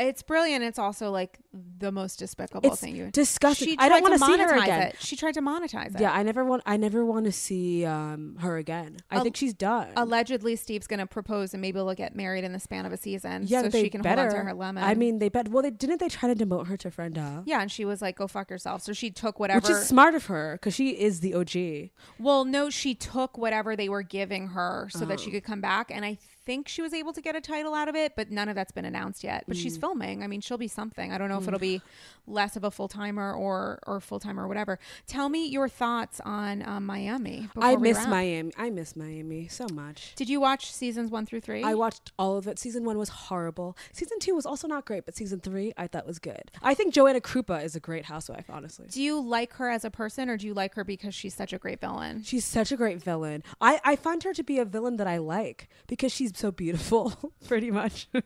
[0.00, 0.64] It's brilliant.
[0.64, 1.38] It's also like
[1.78, 3.10] the most despicable It's thing you.
[3.10, 3.68] disgusting.
[3.68, 4.82] She I don't tried want to see her monetize again.
[4.88, 4.96] It.
[5.00, 6.00] She tried to monetize it.
[6.00, 6.62] Yeah, I never want.
[6.66, 8.98] I never want to see um, her again.
[9.10, 9.88] I Al- think she's done.
[9.96, 12.96] Allegedly, Steve's going to propose and maybe they'll get married in the span of a
[12.96, 13.44] season.
[13.46, 14.22] yeah, so they she can better.
[14.22, 14.82] hold on to her lemon.
[14.84, 15.48] I mean, they bet.
[15.48, 16.00] Well, they didn't.
[16.00, 18.50] They try to demote her to friend of, yeah, and she was like, "Go fuck
[18.50, 19.60] yourself." So she took whatever.
[19.60, 21.90] which is smart of her because she is the OG.
[22.18, 25.22] well, no, she took whatever they were giving her so that Oh.
[25.22, 26.18] she could come back, and I
[26.50, 28.72] think she was able to get a title out of it, but none of that's
[28.72, 29.44] been announced yet.
[29.46, 29.62] But Mm.
[29.62, 30.22] she's filming.
[30.24, 31.12] I mean, she'll be something.
[31.12, 31.80] I don't know if it'll be
[32.26, 34.78] less of a full timer or or full timer or whatever.
[35.06, 37.48] Tell me your thoughts on um, Miami.
[37.56, 38.08] I miss wrap.
[38.08, 38.52] Miami.
[38.56, 40.14] I miss Miami so much.
[40.16, 41.62] Did you watch seasons one through three?
[41.62, 42.58] I watched all of it.
[42.58, 43.76] Season one was horrible.
[43.92, 46.50] Season two was also not great, but season three I thought was good.
[46.62, 48.46] I think Joanna Krupa is a great housewife.
[48.50, 51.34] Honestly, do you like her as a person, or do you like her because she's
[51.34, 52.22] such a great villain?
[52.24, 53.42] she's such a great villain.
[53.60, 57.12] I I find her to be a villain that I like because she's so beautiful,
[57.46, 58.08] pretty much.
[58.12, 58.22] The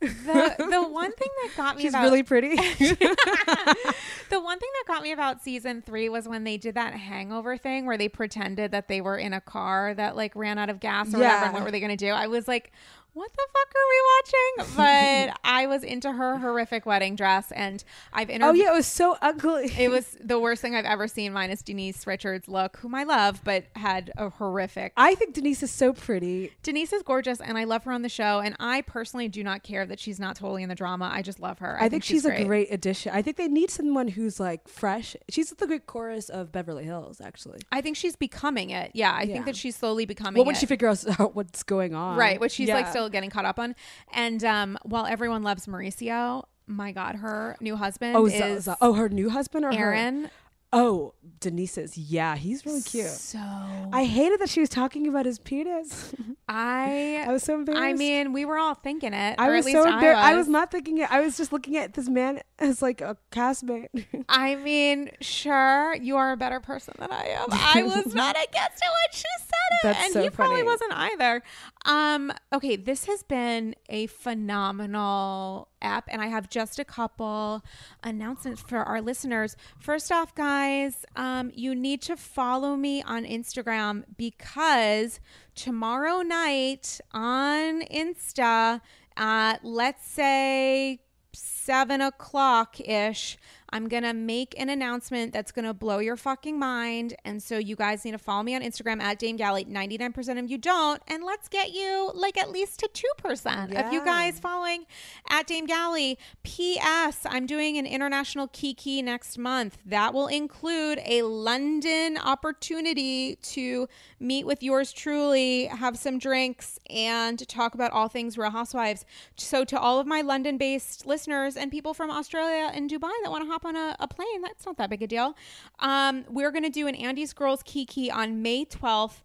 [0.00, 2.54] the one thing that got me She's about really pretty.
[2.56, 7.56] the one thing that got me about season three was when they did that hangover
[7.56, 10.78] thing where they pretended that they were in a car that like ran out of
[10.78, 11.24] gas or whatever.
[11.24, 11.44] Yeah.
[11.46, 12.10] And what were they going to do?
[12.10, 12.72] I was like,
[13.14, 14.74] what the fuck are we watching?
[14.84, 17.82] But I was into her horrific wedding dress, and
[18.12, 19.72] I've oh yeah, it was so ugly.
[19.78, 23.40] It was the worst thing I've ever seen, minus Denise Richards' look, whom I love,
[23.44, 24.92] but had a horrific.
[24.96, 26.52] I think Denise is so pretty.
[26.62, 28.40] Denise is gorgeous, and I love her on the show.
[28.40, 31.10] And I personally do not care that she's not totally in the drama.
[31.12, 31.76] I just love her.
[31.80, 33.12] I, think, she's, a great addition.
[33.14, 35.14] I think they need someone who's like fresh.
[35.28, 37.60] She's the great chorus of Beverly Hills, actually.
[37.70, 38.90] I think she's becoming it.
[38.94, 39.34] Yeah, I Yeah.
[39.34, 40.40] think that she's slowly becoming.
[40.40, 40.58] Well, when it.
[40.58, 42.92] she figures out what's going on, right, which she's like Yeah.
[43.04, 43.74] Still getting caught up on.
[44.12, 49.08] And um, while everyone loves Mauricio, my God, her new husband Oh, is oh, her
[49.08, 49.78] new husband or her?
[49.78, 50.30] Aaron.
[50.76, 51.96] Oh, Denise's.
[51.96, 53.06] Yeah, he's really cute.
[53.06, 56.12] So I hated that she was talking about his penis.
[56.48, 57.80] I I, was so embarrassed.
[57.80, 59.36] I mean, we were all thinking it.
[59.38, 60.24] I was at least so embarrassed.
[60.24, 61.12] I I was not thinking it.
[61.12, 63.86] I was just looking at this man as like a castmate.
[64.28, 67.46] I mean, sure, you are a better person than I am.
[67.52, 70.92] I was not against it when she said it, That's and so he probably wasn't
[70.92, 71.40] either.
[71.84, 77.62] Um, okay, this has been a phenomenal app, and I have just a couple
[78.02, 79.54] announcements for our listeners.
[79.78, 85.20] First off, guys, um, you need to follow me on Instagram because
[85.54, 88.80] tomorrow night on Insta
[89.16, 91.00] at let's say
[91.34, 93.36] seven o'clock ish,
[93.74, 97.16] I'm gonna make an announcement that's gonna blow your fucking mind.
[97.24, 99.64] And so you guys need to follow me on Instagram at Dame Galley.
[99.64, 101.02] 99% of you don't.
[101.08, 104.86] And let's get you like at least to 2% of you guys following
[105.28, 106.20] at Dame Galley.
[106.44, 107.26] P.S.
[107.28, 109.78] I'm doing an international Kiki next month.
[109.84, 113.88] That will include a London opportunity to
[114.20, 119.04] meet with yours truly, have some drinks, and talk about all things Real Housewives.
[119.36, 123.32] So, to all of my London based listeners and people from Australia and Dubai that
[123.32, 125.36] want to hop on a, a plane, that's not that big a deal.
[125.78, 129.22] Um, we're going to do an Andy's Girls Kiki on May 12th.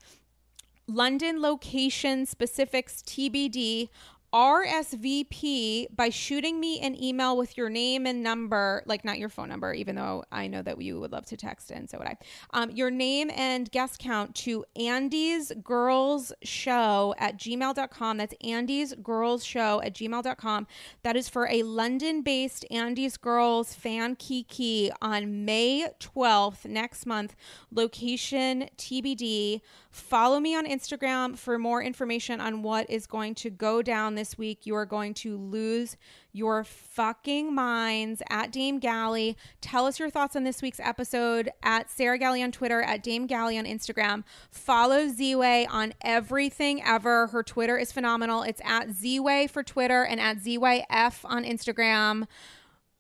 [0.88, 3.90] London location specifics TBD.
[4.34, 9.50] RSVP by shooting me an email with your name and number, like not your phone
[9.50, 12.18] number, even though I know that you would love to text and so would I.
[12.52, 18.18] Um, your name and guest count to Andy's Girls Show at gmail.com.
[18.18, 20.68] That's Andy's Girls Show at gmail.com.
[21.02, 27.36] That is for a London based Andy's Girls fan kiki on May 12th next month.
[27.72, 29.62] Location TBD.
[29.90, 34.38] Follow me on Instagram for more information on what is going to go down this
[34.38, 34.66] week.
[34.66, 35.96] You are going to lose
[36.34, 39.38] your fucking minds at Dame Galley.
[39.62, 43.28] Tell us your thoughts on this week's episode at Sarah Galley on Twitter, at Dame
[43.28, 44.26] Galley on Instagram.
[44.52, 47.28] Follow Z-Way on everything ever.
[47.28, 48.44] Her Twitter is phenomenal.
[48.44, 52.28] It's at Z-Way for Twitter and at Z-Way-F on Instagram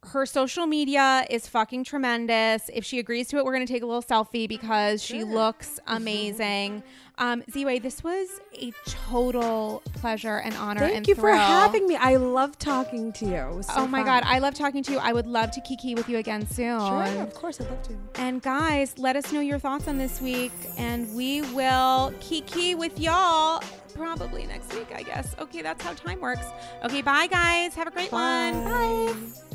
[0.03, 2.69] her social media is fucking tremendous.
[2.73, 5.79] If she agrees to it, we're going to take a little selfie because she looks
[5.87, 6.83] amazing.
[7.19, 11.97] Um, Z-Way, this was a total pleasure and honor Thank and you for having me.
[11.97, 13.61] I love talking to you.
[13.63, 14.05] So oh my fun.
[14.05, 14.99] God, I love talking to you.
[14.99, 16.79] I would love to kiki with you again soon.
[16.79, 17.97] Sure, of course, I'd love to.
[18.15, 22.97] And guys, let us know your thoughts on this week, and we will kiki with
[22.99, 23.61] y'all
[23.93, 25.35] probably next week, I guess.
[25.39, 26.45] Okay, that's how time works.
[26.85, 27.75] Okay, bye guys.
[27.75, 28.63] Have a great one.
[28.63, 29.48] Bye.